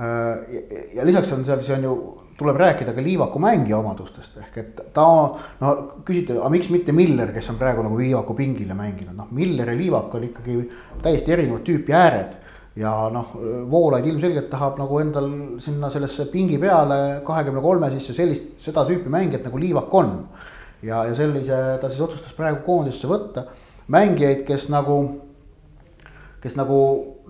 [0.00, 1.94] ja, ja lisaks on seal, see on ju
[2.40, 5.06] tuleb rääkida ka Liivaku mängija omadustest, ehk et ta,
[5.60, 5.72] no
[6.08, 9.76] küsite, aga miks mitte Miller, kes on praegu nagu Liivaku pingile mänginud, noh Miller ja
[9.76, 10.56] Liivak on ikkagi
[11.04, 12.38] täiesti erinevat tüüpi ääred.
[12.78, 13.32] Ja noh,
[13.70, 15.30] Voolaid ilmselgelt tahab nagu endal
[15.62, 20.12] sinna sellesse pingi peale kahekümne kolme sisse sellist, seda tüüpi mängijat nagu Liivak on.
[20.82, 23.44] ja, ja sellise ta siis otsustas praegu koondisesse võtta,
[23.90, 24.96] mängijaid, kes nagu,
[26.40, 26.78] kes nagu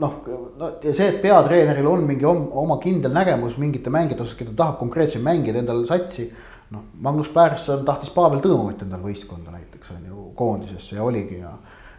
[0.01, 0.21] noh,
[0.61, 5.25] no see, et peatreeneril on mingi oma kindel nägemus mingite mängijate osas, keda tahab konkreetseid
[5.25, 6.31] mängijaid endale satsi.
[6.71, 11.57] noh, Magnus Pärson tahtis Pavel Tõõmovit endale võistkonda näiteks on ju koondisesse ja oligi ja,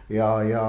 [0.08, 0.62] ja, ja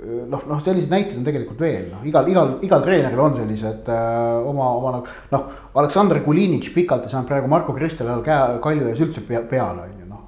[0.00, 4.48] noh, noh, selliseid näiteid on tegelikult veel, noh, igal, igal, igal treeneril on sellised äh,
[4.48, 4.94] oma, oma
[5.32, 5.50] noh.
[5.78, 9.86] Aleksandr Kulinitš pikalt ei saanud praegu Marko Kristel ajal käe, Kalju ees üldse pea, peale
[9.86, 10.24] on ju noh.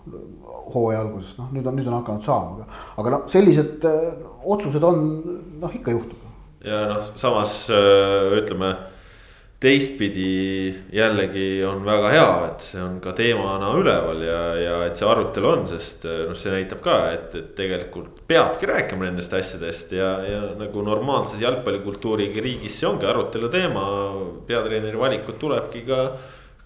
[0.75, 4.11] hooaja alguses, noh nüüd on, nüüd on hakanud saama, aga, aga noh, sellised äh,
[4.45, 5.05] otsused on
[5.63, 6.21] noh, ikka juhtub.
[6.65, 8.75] ja noh, samas äh, ütleme
[9.65, 15.09] teistpidi jällegi on väga hea, et see on ka teemana üleval ja, ja et see
[15.09, 19.97] arutelu on, sest äh, noh, see näitab ka, et, et tegelikult peabki rääkima nendest asjadest
[19.97, 23.85] ja, ja nagu normaalses jalgpallikultuuriga riigis see ongi arutelu teema.
[24.47, 26.05] peatreeneri valikut tulebki ka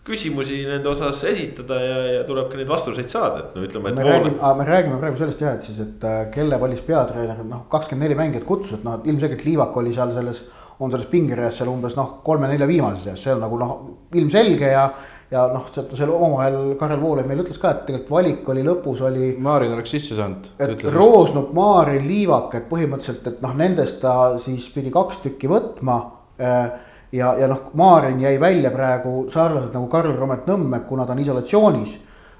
[0.09, 3.99] küsimusi nende osas esitada ja, ja tuleb ka neid vastuseid saada, et no ütleme, et.
[3.99, 7.66] me räägime, me räägime praegu sellest jah, et siis, et äh, kelle valis peatreener, noh,
[7.72, 10.42] kakskümmend neli mängijat kutsus, et noh, ilmselgelt Liivak oli seal selles.
[10.81, 13.79] On selles pingereas seal umbes noh, kolme-nelja viimase seas, see on nagu noh,
[14.14, 14.85] ilmselge ja.
[15.31, 19.03] ja noh, sealt seal omavahel Karel Voolaid meile ütles ka, et tegelikult valik oli lõpus
[19.05, 19.33] oli.
[19.43, 20.53] Maarin oleks sisse saanud.
[20.62, 25.99] et Roosnup, Maarin, Liivak, et põhimõtteliselt, et noh, nendest ta siis pidi kaks tükki võtma
[26.39, 26.70] äh,
[27.12, 31.24] ja, ja noh, Maarin jäi välja praegu sarnaselt nagu Karl Romet Nõmme, kuna ta on
[31.24, 31.99] isolatsioonis.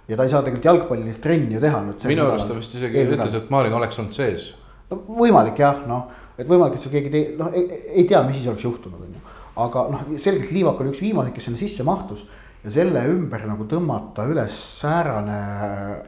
[0.09, 2.07] ja ta ei saa tegelikult jalgpallilist trenni ju teha nüüd.
[2.09, 4.55] minu arust ta vist isegi ütles, et Maarin oleks olnud sees.
[4.91, 6.09] no võimalik jah, noh,
[6.39, 7.67] et võimalik, et seal keegi tei-, noh ei,
[8.01, 9.39] ei tea, mis siis oleks juhtunud, on ju.
[9.65, 12.25] aga noh, selgelt Liivak oli üks viimaseid, kes sinna sisse mahtus.
[12.65, 15.39] ja selle ümber nagu tõmmata üles säärane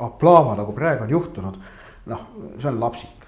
[0.02, 1.64] aplaava, nagu praegu on juhtunud.
[2.10, 2.28] noh,
[2.58, 3.20] see on lapsik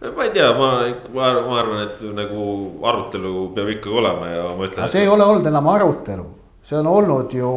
[0.00, 2.40] ma ei tea, ma, ma, ma arvan, et nagu
[2.84, 4.90] arutelu peab ikkagi olema ja ma ütlen.
[4.92, 6.26] see ei ole olnud enam arutelu,
[6.66, 7.52] see on olnud ju.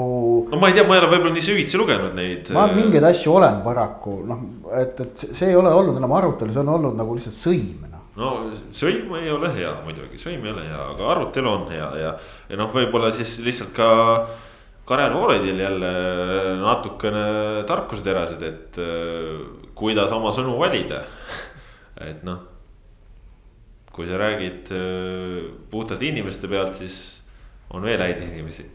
[0.52, 2.52] no ma ei tea, ma ei ole võib-olla nii süvitsi lugenud neid.
[2.56, 4.46] ma mingeid asju olen paraku noh,
[4.80, 7.99] et, et see ei ole olnud enam arutelu, see on olnud nagu lihtsalt sõim noh.
[8.20, 8.34] No
[8.76, 12.13] sõim ei ole hea muidugi, sõim ei ole hea, aga arutelu on hea ja,
[12.51, 13.89] ja noh, võib-olla siis lihtsalt ka.
[14.89, 15.89] Karel Voolaidil jälle
[16.63, 17.26] natukene
[17.70, 18.80] tarkuseterasid, et
[19.78, 21.03] kuidas oma sõnu valida
[22.07, 22.43] et noh,
[23.91, 26.95] kui sa räägid äh, puhtalt inimeste pealt, siis
[27.74, 28.65] on veel häid inimesi.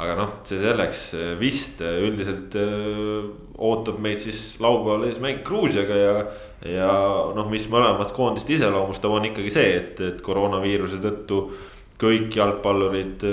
[0.00, 2.56] Aga noh, see selleks, äh, vist äh, üldiselt
[3.60, 6.14] ootab meid siis laupäeval ees mäng Gruusiaga ja.
[6.66, 6.92] ja
[7.36, 11.44] noh, mis mõlemat koondist iseloomustab, on ikkagi see, et, et koroonaviiruse tõttu
[12.00, 13.24] kõik jalgpallurid,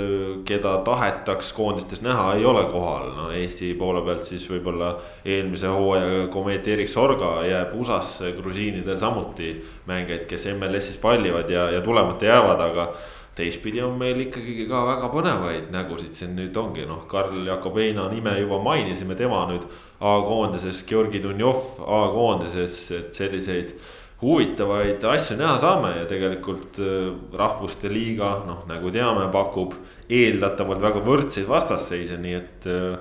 [0.44, 4.90] keda tahetaks koondistes näha, ei ole kohal, no Eesti poole pealt siis võib-olla
[5.24, 9.54] eelmise hooaja komeet Erik Sorga jääb USA-sse, grusiinidel samuti
[9.88, 12.90] mängijaid, kes MLS-is pallivad ja, ja tulemata jäävad, aga
[13.38, 18.34] teistpidi on meil ikkagi ka väga põnevaid nägusid siin nüüd ongi noh, Karl Jakobeina nime
[18.40, 19.66] juba mainisime, tema nüüd
[19.98, 23.74] A-koondises, Georgi Dunjov A-koondises, et selliseid
[24.22, 29.76] huvitavaid asju näha saame ja tegelikult äh, Rahvuste Liiga, noh nagu teame, pakub
[30.10, 32.98] eeldatavalt väga võrdseid vastasseise, nii et äh,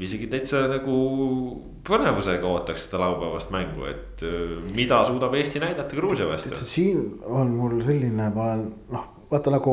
[0.00, 0.96] isegi täitsa nagu
[1.86, 6.56] põnevusega ootaks seda laupäevast mängu, et äh, mida suudab Eesti näidata Gruusia vastu.
[6.64, 9.72] siin on mul selline, ma olen noh, vaata nagu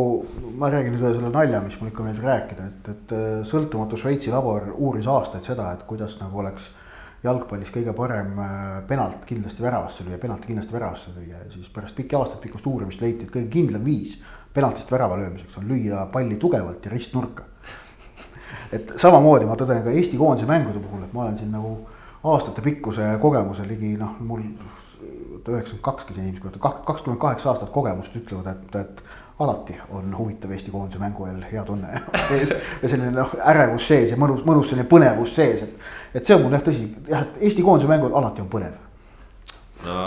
[0.60, 3.14] ma räägin nüüd ühe selle nalja, mis mul ikka meeldib rääkida, et, et
[3.48, 6.70] sõltumatu Šveitsi labor uuris aastaid seda, et kuidas nagu oleks
[7.26, 11.98] jalgpallis kõige parem äh, penalt kindlasti väravasse lüüa, penalti kindlasti väravasse lüüa ja siis pärast
[11.98, 14.18] pikki aastaid pikkust uurimist leiti, et kõige kindlam viis
[14.56, 17.48] penaltist värava löömiseks on lüüa palli tugevalt ja ristnurka.
[18.76, 21.78] et samamoodi ma tõden ka Eesti koondise mängude puhul, et ma olen siin nagu
[22.26, 24.46] aastatepikkuse kogemuse ligi noh, mul
[25.46, 29.04] üheksakümmend kaks, kes inimesed kohta, kakskümmend kaheksa aastat kogemust ütlevad, et, et
[29.40, 34.14] alati on huvitav Eesti koondise mängu ajal hea tunne sees ja selline noh, ärevus sees
[34.14, 35.88] ja mõnus, mõnus selline põnevus sees, et.
[36.16, 38.78] et see on mul jah tõsi, jah, et Eesti koondise mängud alati on põnev.
[39.86, 39.98] no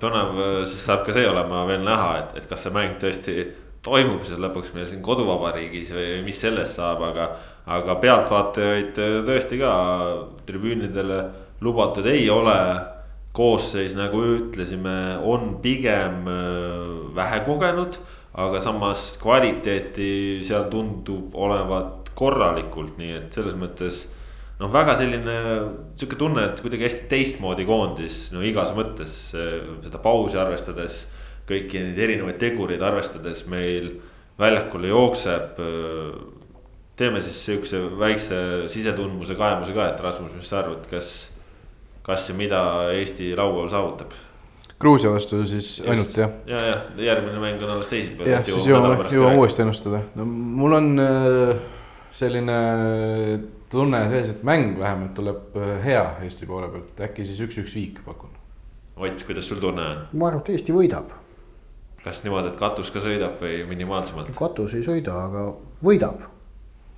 [0.00, 3.48] põnev, siis saab ka see olema veel näha, et, et kas see mäng tõesti
[3.82, 7.30] toimub siis lõpuks meil siin koduvabariigis või mis sellest saab, aga.
[7.68, 9.72] aga pealtvaatajaid tõesti ka
[10.48, 11.18] tribüünidele
[11.60, 12.54] lubatud ei ole
[13.36, 17.98] koosseis, nagu ütlesime, on pigem äh, vähe kogenud
[18.36, 24.02] aga samas kvaliteeti seal tundub olevat korralikult, nii et selles mõttes
[24.58, 25.36] noh, väga selline
[25.98, 31.06] sihuke tunne, et kuidagi hästi teistmoodi koondis no igas mõttes seda pausi arvestades.
[31.48, 33.94] kõiki neid erinevaid tegureid arvestades meil
[34.38, 35.56] väljakul jookseb.
[36.96, 41.30] teeme siis sihukese väikse sisetundmuse kaemuse ka, et Rasmus, mis sa arvad, kas,
[42.02, 44.12] kas ja mida Eesti laupäeval saavutab?
[44.78, 45.90] Gruusia vastu siis Just.
[45.90, 46.30] ainult jah?
[46.46, 48.30] ja, ja järgmine mäng on alles teisipäeval.
[48.30, 51.56] jah, siis jõuame, jõuame uuesti ennustada, no mul on äh,
[52.14, 52.58] selline
[53.70, 57.98] tunne sees, et mäng vähemalt tuleb äh, hea Eesti poole pealt, äkki siis üks-üks viik
[58.06, 58.30] pakun.
[58.98, 60.06] Ott, kuidas sul tunne on?
[60.12, 61.10] ma arvan, et Eesti võidab.
[62.04, 64.30] kas niimoodi, et katus ka sõidab või minimaalsemalt?
[64.38, 65.44] katus ei sõida, aga
[65.84, 66.22] võidab.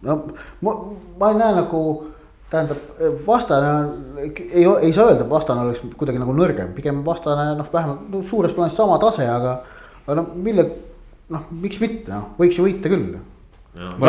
[0.05, 0.21] no
[0.61, 0.77] ma,
[1.21, 1.83] ma ei näe nagu,
[2.51, 2.79] tähendab,
[3.27, 3.91] vastane on,
[4.21, 8.23] ei, ei saa öelda, et vastane oleks kuidagi nagu nõrgem, pigem vastane noh, vähemalt no,
[8.27, 9.61] suures plaanis sama tase, aga.
[10.07, 10.67] aga noh, mille,
[11.31, 13.13] noh, miks mitte, noh, võiks ju võita küll
[14.01, 14.09] ma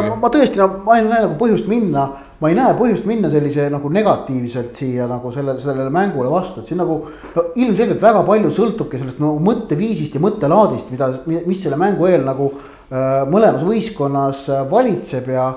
[0.00, 2.06] ma, ma tõesti, no ma ei näe nagu põhjust minna,
[2.40, 6.70] ma ei näe põhjust minna sellise nagu negatiivselt siia nagu selle, sellele mängule vastu, et
[6.70, 7.02] siin nagu.
[7.34, 12.24] no ilmselgelt väga palju sõltubki sellest no mõtteviisist ja mõttelaadist, mida, mis selle mängu eel
[12.24, 15.50] nagu äh, mõlemas võistkonnas äh, valitseb ja.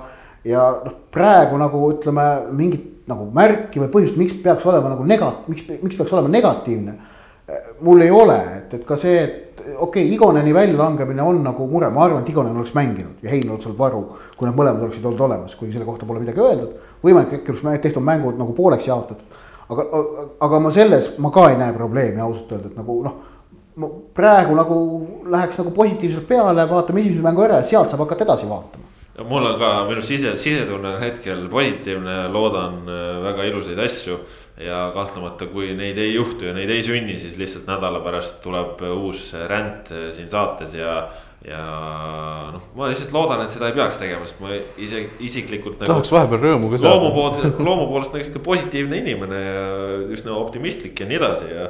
[0.49, 2.25] Ja noh, praegu nagu ütleme
[2.55, 6.97] mingit nagu märki või põhjust, miks peaks olema nagu nega-, miks, miks peaks olema negatiivne.
[7.81, 11.87] Mul ei ole, et, et ka see, et okei okay,, Igoneni väljalangemine on nagu mure,
[11.93, 14.03] ma arvan, et Igonen oleks mänginud ja Hein oleks olnud varu.
[14.37, 16.75] kui nad mõlemad oleksid olnud olemas, kuigi selle kohta pole midagi öeldud.
[17.03, 19.41] võimalik, äkki oleks tehtud mängud nagu pooleks jaotatud.
[19.69, 19.87] aga,
[20.45, 23.17] aga ma selles, ma ka ei näe probleemi ausalt öelda, et nagu noh.
[24.13, 24.77] praegu nagu
[25.25, 28.88] läheks nagu positiivselt peale, vaatame esimese mängu ära ja sealt saab hakata edasi vaatama
[29.27, 34.19] mul on ka minu sise, sisetunne on hetkel positiivne, loodan äh, väga ilusaid asju
[34.63, 38.81] ja kahtlemata, kui neid ei juhtu ja neid ei sünni, siis lihtsalt nädala pärast tuleb
[38.93, 41.01] uus ränd äh, siin saates ja.
[41.47, 41.59] ja
[42.53, 45.91] noh, ma lihtsalt loodan, et seda ei peaks tegema, sest ma ise isiklikult nagu,.
[45.93, 46.95] tahaks vahepeal rõõmu ka saada.
[46.95, 49.67] loomu poolt, loomu poolest nagu sihuke positiivne inimene ja
[50.11, 51.69] just nagu optimistlik ja nii edasi ja.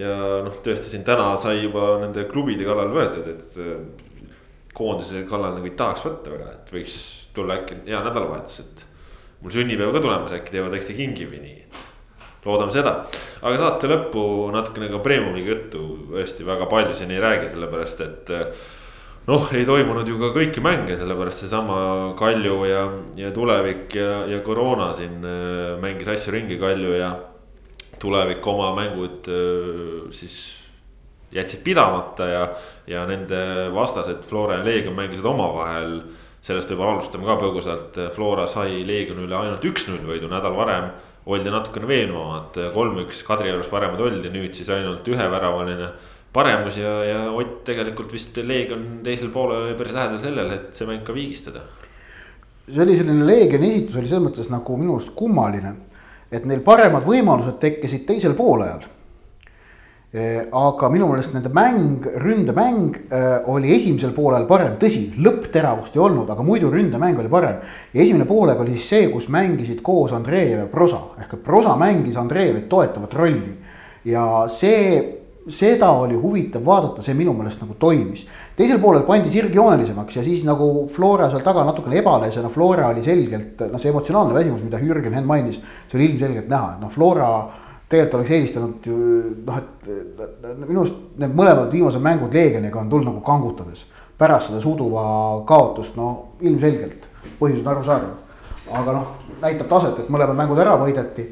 [0.00, 0.14] ja
[0.46, 4.08] noh, tõesti siin täna sai juba nende klubide kallal võetud, et äh,
[4.80, 6.96] koondise kallal nagu ei tahaks võtta väga, et võiks
[7.36, 8.86] tulla äkki hea nädalavahetus, et.
[9.40, 11.86] mul sünnipäev ka tulemas, äkki teevad ekstra kingi või nii
[12.44, 12.92] loodame seda,
[13.42, 14.22] aga saate lõppu
[14.54, 18.32] natukene ka Premiumiga juttu tõesti väga palju siin ei räägi, sellepärast et.
[19.28, 21.80] noh, ei toimunud ju ka kõiki mänge, sellepärast seesama
[22.18, 22.86] Kalju ja,
[23.20, 27.12] ja Tulevik ja, ja koroona siin äh, mängis asju ringi, Kalju ja.
[28.00, 30.59] Tulevik oma mängud äh, siis
[31.32, 32.48] jätsid pidamata ja,
[32.86, 36.00] ja nende vastased Flora ja Leegion mängisid omavahel.
[36.40, 40.86] sellest võib-olla alustame ka põgusalt, Flora sai Leegioni üle ainult üks-null võidu nädal varem
[41.26, 45.90] oldi natukene veenvamad, kolm-üks Kadriorus paremad oldi, nüüd siis ainult üheväravaline
[46.32, 50.88] paremus ja, ja Ott tegelikult vist Leegion teisel poolel oli päris lähedal sellele, et see
[50.88, 51.66] mäng ka viigistada.
[52.70, 55.74] see oli selline Leegioni esitus oli selles mõttes nagu minu arust kummaline,
[56.32, 58.88] et neil paremad võimalused tekkisid teisel poolajal
[60.10, 66.32] aga minu meelest nende mäng, ründemäng eh, oli esimesel poolel parem, tõsi, lõppteravust ei olnud,
[66.34, 67.60] aga muidu ründemäng oli parem.
[67.94, 71.76] ja esimene poolaeg oli siis see, kus mängisid koos Andreev ja Prosa ehk et Prosa
[71.78, 73.54] mängis Andreevit toetavat rolli.
[74.04, 74.98] ja see,
[75.46, 78.26] seda oli huvitav vaadata, see minu meelest nagu toimis.
[78.58, 82.50] teisel poolel pandi sirg joonelisemaks ja siis nagu Flora seal taga natukene ebales ja noh,
[82.50, 86.74] Flora oli selgelt noh, see emotsionaalne väsimus, mida Jürgen Henn mainis, see oli ilmselgelt näha,
[86.74, 87.30] et noh, Flora
[87.90, 88.96] tegelikult oleks eelistanud ju
[89.46, 89.88] noh, et
[90.62, 93.84] minu arust need mõlemad viimased mängud Leegioniga on tulnud nagu kangutades.
[94.18, 95.02] pärast seda Suduva
[95.48, 97.08] kaotust, no ilmselgelt,
[97.40, 98.10] põhjus on arusaadav.
[98.80, 99.06] aga noh,
[99.42, 101.30] näitab taset, et mõlemad mängud ära võideti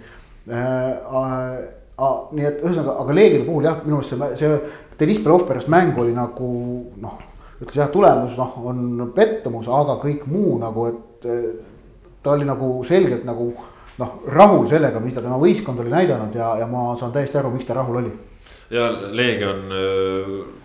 [0.51, 1.67] äh,.
[1.99, 4.59] Äh, nii et ühesõnaga, aga Leegioni puhul jah, minu arust see, see
[5.01, 6.51] Deniss Belov pärast mängu oli nagu
[7.03, 7.17] noh,
[7.59, 11.27] ütles jah, tulemus noh, on pettumus, aga kõik muu nagu, et
[12.23, 13.51] ta oli nagu selgelt nagu
[13.99, 17.69] noh, rahul sellega, mida tema võistkond oli näidanud ja, ja ma saan täiesti aru, miks
[17.69, 18.15] ta rahul oli.
[18.69, 18.85] Ja
[19.17, 19.63] Leegion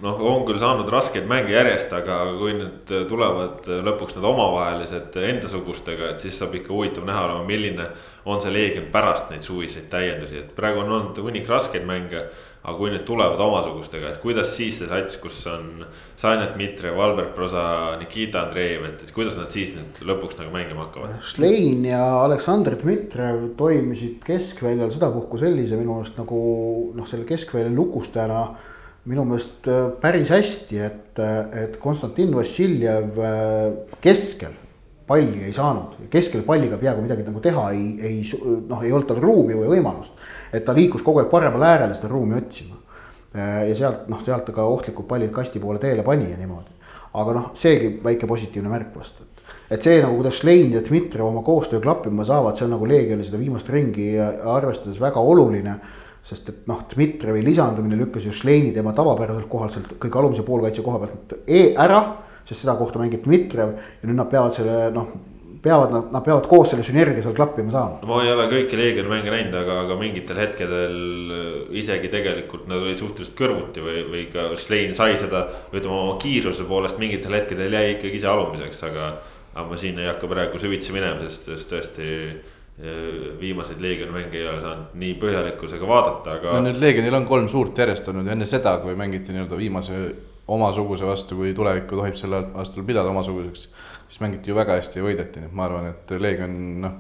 [0.04, 6.10] noh, on küll saanud raskeid mänge järjest, aga kui nüüd tulevad lõpuks need omavahelised endasugustega,
[6.12, 7.86] et siis saab ikka huvitav näha olema, milline
[8.28, 12.26] on see Leegion pärast neid suviseid täiendusi, et praegu on olnud hunnik raskeid mänge
[12.64, 15.84] aga kui nüüd tulevad omasugustega, et kuidas siis see sats, kus on
[16.20, 17.64] Sanja Dmitrijev, Albert Prosa,
[18.00, 21.18] Nikita Andreev, et, et kuidas nad siis nüüd lõpuks nagu mängima hakkavad?
[21.28, 26.40] Šlein ja Aleksandr Dmitrijev toimisid keskväljal sedapuhku sellise minu meelest nagu
[26.96, 28.46] noh, selle keskvälja lukustajana
[29.12, 34.56] minu meelest äh, päris hästi, et, äh, et Konstantin Vassiljev äh, keskel
[35.14, 38.22] palli ei saanud, keskel palliga peaaegu midagi nagu teha ei, ei
[38.68, 40.18] noh, ei olnud tal ruumi või võimalust
[40.54, 42.78] et ta liikus kogu aeg paremale äärele seda ruumi otsima.
[43.34, 46.70] Äh, ja sealt noh, sealt ka ohtlikud pallid kasti poole teele pani ja niimoodi.
[47.14, 49.42] aga noh, seegi väike positiivne märk vast, et
[49.74, 53.26] et see nagu, kuidas Šlein ja Dmitrijev oma koostöö klappima saavad, see on nagu Leegioni
[53.26, 55.76] seda viimast ringi arvestades väga oluline.
[56.24, 60.82] sest et noh, Dmitrijevi lisandumine lükkas ju Šleini tema tavapäraselt kohalt sealt kõige alumise poolkaitse
[60.82, 62.02] koha pealt e ära.
[62.44, 65.12] Sest seda kohta mängib Dmitrijev ja nüüd nad peavad selle noh,
[65.64, 68.02] peavad nad, nad peavad koos selle sünergia seal klappima saama.
[68.08, 70.98] ma ei ole kõiki Leegioni mänge näinud, aga, aga mingitel hetkedel
[71.32, 71.46] äh,
[71.80, 75.46] isegi tegelikult nad olid suhteliselt kõrvuti või, või ka Schlein sai seda.
[75.72, 79.14] ütleme oma kiiruse poolest mingitel hetkedel jäi ikkagi ise alumiseks, aga,
[79.54, 84.42] aga ma siin ei hakka praegu süvitsi minema, sest, sest tõesti äh, viimaseid Leegioni mänge
[84.42, 86.60] ei ole saanud nii põhjalikkusega vaadata, aga.
[86.60, 90.04] no nüüd Leegionil on kolm suurt järjest olnud enne seda, kui mängiti nii-öelda viimase
[90.48, 93.68] omasuguse vastu, kui tulevikku tohib sel aastal pidada omasuguseks
[94.14, 97.00] siis mängiti ju väga hästi ja võideti, nii et ma arvan, et Leegion noh,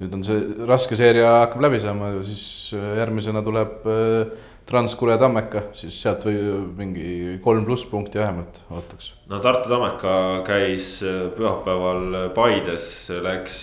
[0.00, 0.38] nüüd on see
[0.68, 2.46] raske seeria hakkab läbi saama, siis
[2.76, 4.32] äh, järgmisena tuleb äh,
[4.62, 6.38] Transkure Tammeka, siis sealt või
[6.78, 7.06] mingi
[7.42, 9.10] kolm pluss punkti vähemalt ootaks.
[9.28, 10.14] no Tartu Tammeka
[10.46, 12.86] käis äh, pühapäeval Paides,
[13.22, 13.60] läks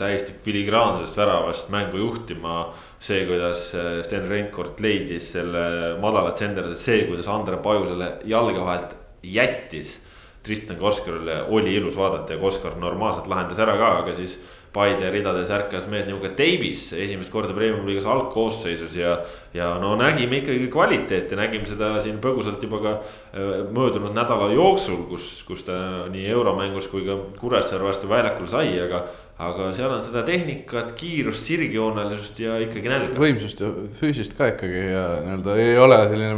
[0.00, 2.66] täiesti filigraansest väravast mängu juhtima.
[3.00, 3.70] See, kuidas
[4.04, 9.98] Sten Reinkord leidis selle madala tsenderduse, see, kuidas Andre Pajusele jalge vahelt jättis
[10.42, 14.40] Tristan Koskarile oli ilus vaadata ja Koskar normaalselt lahendas ära ka, aga siis.
[14.70, 19.16] Paide ridades ärkas mees nihuke Davis esimest korda premium-liigas algkoosseisus ja.
[19.50, 25.00] ja no nägime ikkagi kvaliteeti, nägime seda siin põgusalt juba ka äh, möödunud nädala jooksul,
[25.10, 25.74] kus, kus ta
[26.14, 29.02] nii euromängus kui ka Kuressaare vastu väljakul sai, aga
[29.40, 33.20] aga seal on seda tehnikat, kiirust, sirgjoonelisust ja ikkagi nälga.
[33.20, 33.70] võimsust ja
[34.00, 36.34] füüsist ka ikkagi ja nii-öelda ei ole selline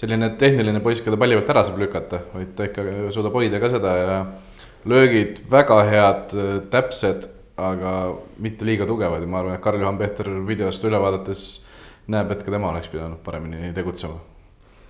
[0.00, 2.84] selline tehniline poiss, keda palli pealt ära saab lükata, vaid ta ikka
[3.14, 4.16] suudab hoida ka seda ja
[4.88, 6.34] löögid väga head,
[6.72, 7.26] täpsed,
[7.60, 7.94] aga
[8.40, 11.44] mitte liiga tugevad ja ma arvan, et Karl-Juhan Pehter videost üle vaadates
[12.10, 14.20] näeb, et ka tema oleks pidanud paremini tegutsema.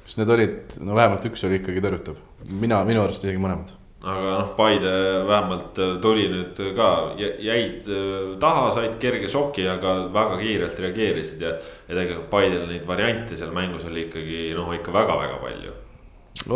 [0.04, 4.30] sest need olid, no vähemalt üks oli ikkagi tõrjutav, mina, minu arust isegi mõlemad aga
[4.38, 4.92] noh, Paide
[5.28, 6.88] vähemalt äh, tuli nüüd ka,
[7.18, 11.53] jäid äh, taha, said kerge šoki, aga väga kiirelt reageerisid ja.
[11.88, 15.74] ja tegelikult Paidel neid variante seal mängus oli ikkagi noh, ikka väga-väga palju.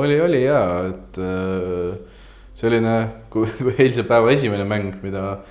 [0.01, 2.23] oli, oli ja, et äh,
[2.57, 2.97] selline,
[3.35, 5.43] kui, kui eilse päeva esimene mäng, mida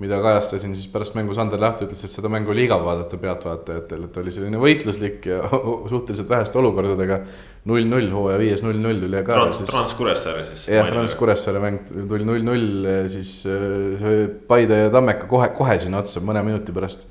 [0.00, 4.06] mida kajastasin siis pärast mängu Sander Läht ütles, et seda mängu oli igav vaadata pealtvaatajatel,
[4.06, 5.42] et oli selline võitluslik ja
[5.92, 7.20] suhteliselt väheste olukordadega.
[7.68, 9.36] null-null, hooaja viies null-null üle ka.
[9.36, 10.64] Trans, Trans Kuressaare siis.
[10.72, 13.68] jah, Trans Kuressaare mäng tuli null-null, siis äh,
[14.00, 17.06] see Paide ja Tammeka kohe, kohe sinna otsa mõne minuti pärast.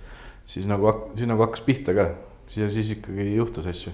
[0.46, 2.10] siis nagu, siis nagu hakkas pihta ka,
[2.50, 3.94] siis, siis ikkagi juhtus asju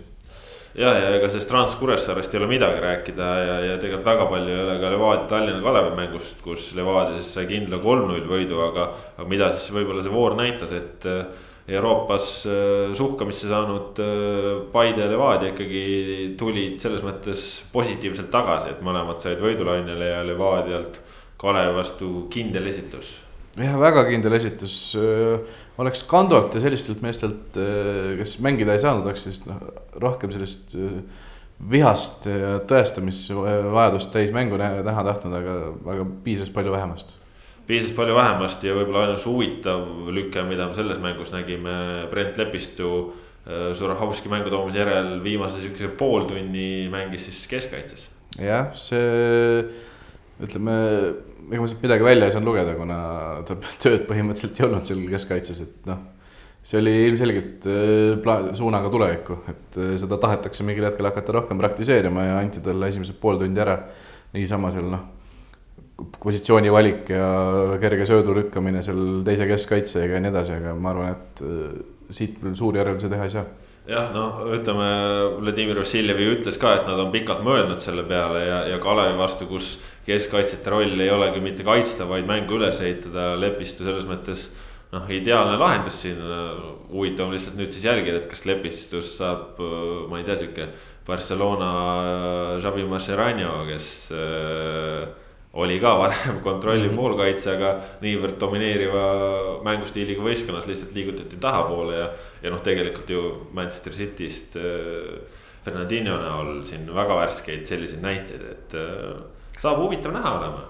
[0.76, 4.53] ja, ja ega sellest Trans Kuressaarest ei ole midagi rääkida ja, ja tegelikult väga palju
[4.53, 8.89] ei ole ka Levadia Tallinna Kalevi mängust, kus Levadia siis sai kindla kolm-null võidu, aga.
[9.18, 15.03] aga mida siis võib-olla see voor näitas, et äh, Euroopas äh, suhkamisse saanud äh, Paide
[15.03, 21.01] ja Levadia ikkagi tulid selles mõttes positiivselt tagasi, et mõlemad said võidulainele ja Levadialt
[21.38, 23.26] Kalevi vastu kindel esitlus.
[23.57, 24.77] Jah, väga kindel esitus
[25.77, 27.57] oleks Kandolt ja sellistelt meestelt,
[28.17, 29.61] kes mängida ei saanud, oleks sellist noh,
[30.01, 30.75] rohkem sellist
[31.71, 35.55] vihast ja tõestamisvajadust täis mängu näha, tahtnud, aga,
[35.93, 37.15] aga piisas palju vähemast.
[37.67, 42.91] piisas palju vähemast ja võib-olla ainus huvitav lüke, mida me selles mängus nägime, Brent Lepistu
[43.73, 48.09] Zurahovski mängu toomise järel viimase sihukese pooltunni mängis siis keskkaitses.
[48.37, 49.63] jah, see
[50.43, 50.75] ütleme
[51.47, 52.99] ega ma sealt midagi välja ei saanud lugeda, kuna
[53.47, 56.01] ta tööd põhimõtteliselt ei olnud seal keskkaitses, et noh.
[56.67, 61.61] see oli ilmselgelt äh, plaan, suunaga tulevikku, et äh, seda tahetakse mingil hetkel hakata rohkem
[61.61, 63.79] praktiseerima ja anti talle esimesed pool tundi ära.
[64.35, 65.05] niisama seal noh,
[66.19, 67.27] positsiooni valik ja
[67.81, 71.79] kerge söödu lükkamine seal teise keskkaitsega ja nii edasi, aga ma arvan, et äh,
[72.11, 73.47] siit suuri järeldusi teha ei saa
[73.88, 74.88] jah, noh, ütleme
[75.39, 79.17] Vladimir Vassiljev ju ütles ka, et nad on pikalt mõelnud selle peale ja, ja Kalevi
[79.19, 79.75] vastu, kus
[80.07, 84.49] keskkaitsjate roll ei olegi mitte kaitsta, vaid mängu üles ehitada, Lepistu selles mõttes.
[84.88, 86.19] noh, ideaalne lahendus siin,
[86.88, 89.59] huvitav on lihtsalt nüüd siis jälgida, et kas Lepistust saab,
[90.07, 90.69] ma ei tea, sihuke
[91.07, 91.71] Barcelona
[92.63, 95.07] Xavi Mascherano, kes äh,
[95.57, 97.01] oli ka varem kontrolliv mm -hmm.
[97.01, 99.03] poolkaitse, aga niivõrd domineeriva
[99.65, 102.07] mängustiiliga võistkonnas lihtsalt liigutati tahapoole ja.
[102.43, 105.19] ja noh, tegelikult ju Manchester City'st äh,
[105.65, 109.21] Fernandinho näol siin väga värskeid selliseid näiteid, et äh,
[109.59, 110.65] saab huvitav näha olema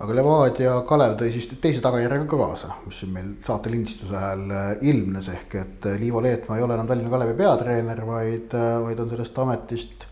[0.00, 4.46] aga Levadia Kalev tõi siis teise tagajärjega ka kaasa, mis siin meil saate lindistuse ajal
[4.50, 8.54] äh, ilmnes, ehk et Liivo Leetmaa ei ole enam Tallinna Kalevi peatreener, vaid,
[8.86, 10.09] vaid on sellest ametist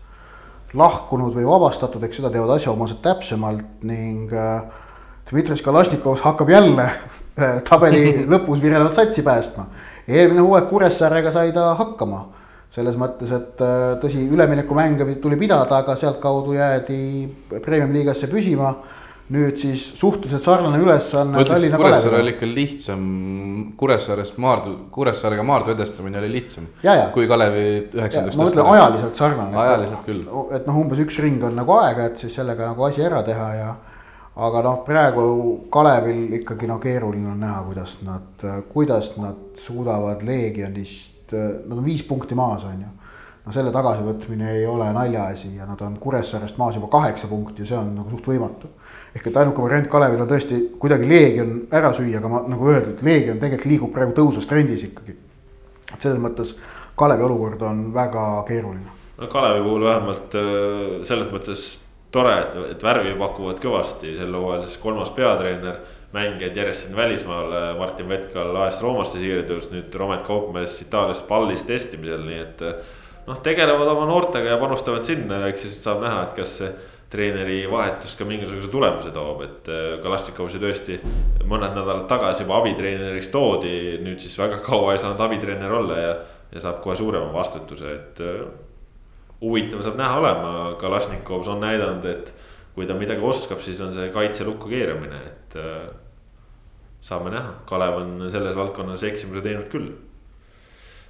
[0.73, 4.33] lahkunud või vabastatud, eks seda teevad asjaomased täpsemalt ning
[5.29, 6.89] Dmitri Kalašnikov hakkab jälle
[7.69, 9.65] tabeli lõpus virelevat satsi päästma.
[10.07, 12.25] eelmine hooaeg Kuressaarega sai ta hakkama
[12.73, 13.61] selles mõttes, et
[14.01, 17.01] tõsi, üleminekumänge tuli pidada, aga sealtkaudu jäädi
[17.65, 18.75] premium-liigasse püsima
[19.29, 23.03] nüüd siis suhteliselt sarnane ülesanne ma Tallinna Kuressaare oli ikka lihtsam,
[23.77, 26.65] Kuressaarest Maardu, Kuressaarega Maardu edestamine oli lihtsam.
[27.13, 28.71] Kui Kalevi ma üheksandaks mõtlen.
[28.73, 29.57] ajaliselt sarnane.
[29.65, 30.25] Ajaliselt küll.
[30.57, 33.49] et noh, umbes üks ring on nagu aega, et siis sellega nagu asi ära teha
[33.59, 33.75] ja.
[34.49, 35.27] aga noh, praegu
[35.71, 42.01] Kalevil ikkagi no keeruline on näha, kuidas nad, kuidas nad suudavad Leegionist, nad on viis
[42.07, 42.95] punkti maas, on ju
[43.45, 47.71] no selle tagasivõtmine ei ole naljaasi ja nad on Kuressaarest maas juba kaheksa punkti ja
[47.71, 48.69] see on nagu suht võimatu.
[49.15, 53.01] Ehk et ainuke variant Kalevil on tõesti kuidagi Leegion ära süüa, aga ma nagu öeldud,
[53.05, 55.15] Leegion tegelikult liigub praegu tõusustrendis ikkagi.
[55.93, 56.55] et selles mõttes
[56.99, 58.91] Kalevi olukord on väga keeruline.
[59.17, 61.77] no Kalevi puhul vähemalt äh, selles mõttes
[62.11, 65.81] tore, et, et värvi pakuvad kõvasti sel hooajal siis kolmas peatreener.
[66.13, 71.63] mängijad järjest siin välismaal, Martin Vetkal AS Roomast ja siirdus nüüd Romet Kaupmees Itaalias pallis
[71.63, 72.63] testimisel, nii et.
[73.27, 76.71] noh, tegelevad oma noortega ja panustavad sinna eks siis saab näha, et kas see
[77.09, 80.99] treeneri vahetus ka mingisuguse tulemuse toob, et äh, Kalašnikovsi tõesti
[81.49, 83.73] mõned nädalad tagasi juba abitreeneriks toodi,
[84.05, 86.11] nüüd siis väga kaua ei saanud abitreener olla ja,
[86.53, 88.43] ja saab kohe suurema vastutuse, et äh,
[89.41, 90.51] huvitav saab näha olema,
[90.81, 92.33] Kalašnikovs on näidanud, et
[92.75, 95.89] kui ta midagi oskab, siis on see kaitse lukku keeramine, et äh,
[97.01, 99.89] saame näha, Kalev on selles valdkonnas eksimuse teinud küll.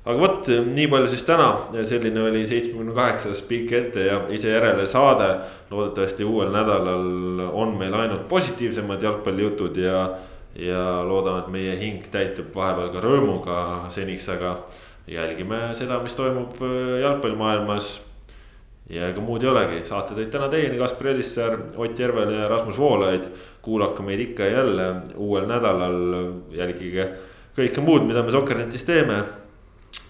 [0.06, 1.50] Aga vot nii palju siis täna,
[1.88, 5.30] selline oli seitsmekümne kaheksas pikk ette ja ise järele saade.
[5.72, 10.10] loodetavasti uuel nädalal on meil ainult positiivsemad jalgpallijutud ja,
[10.56, 13.58] ja loodame, et meie hing täitub vahepeal ka rõõmuga
[13.93, 14.58] seniks, aga
[15.10, 17.97] jälgime seda, mis toimub äh, jalgpallimaailmas
[18.89, 22.78] ja ega muud ei olegi, saate tõid täna teieni Kaspar Elissaar, Ott Järvel ja Rasmus
[22.78, 23.28] Voolaid.
[23.62, 26.00] kuulake meid ikka ja jälle uuel nädalal,
[26.52, 27.10] jälgige
[27.58, 29.24] kõike muud, mida me Sokker-netis teeme.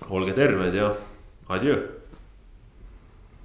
[0.10, 0.94] Olge terved ja
[1.48, 1.99] adjöö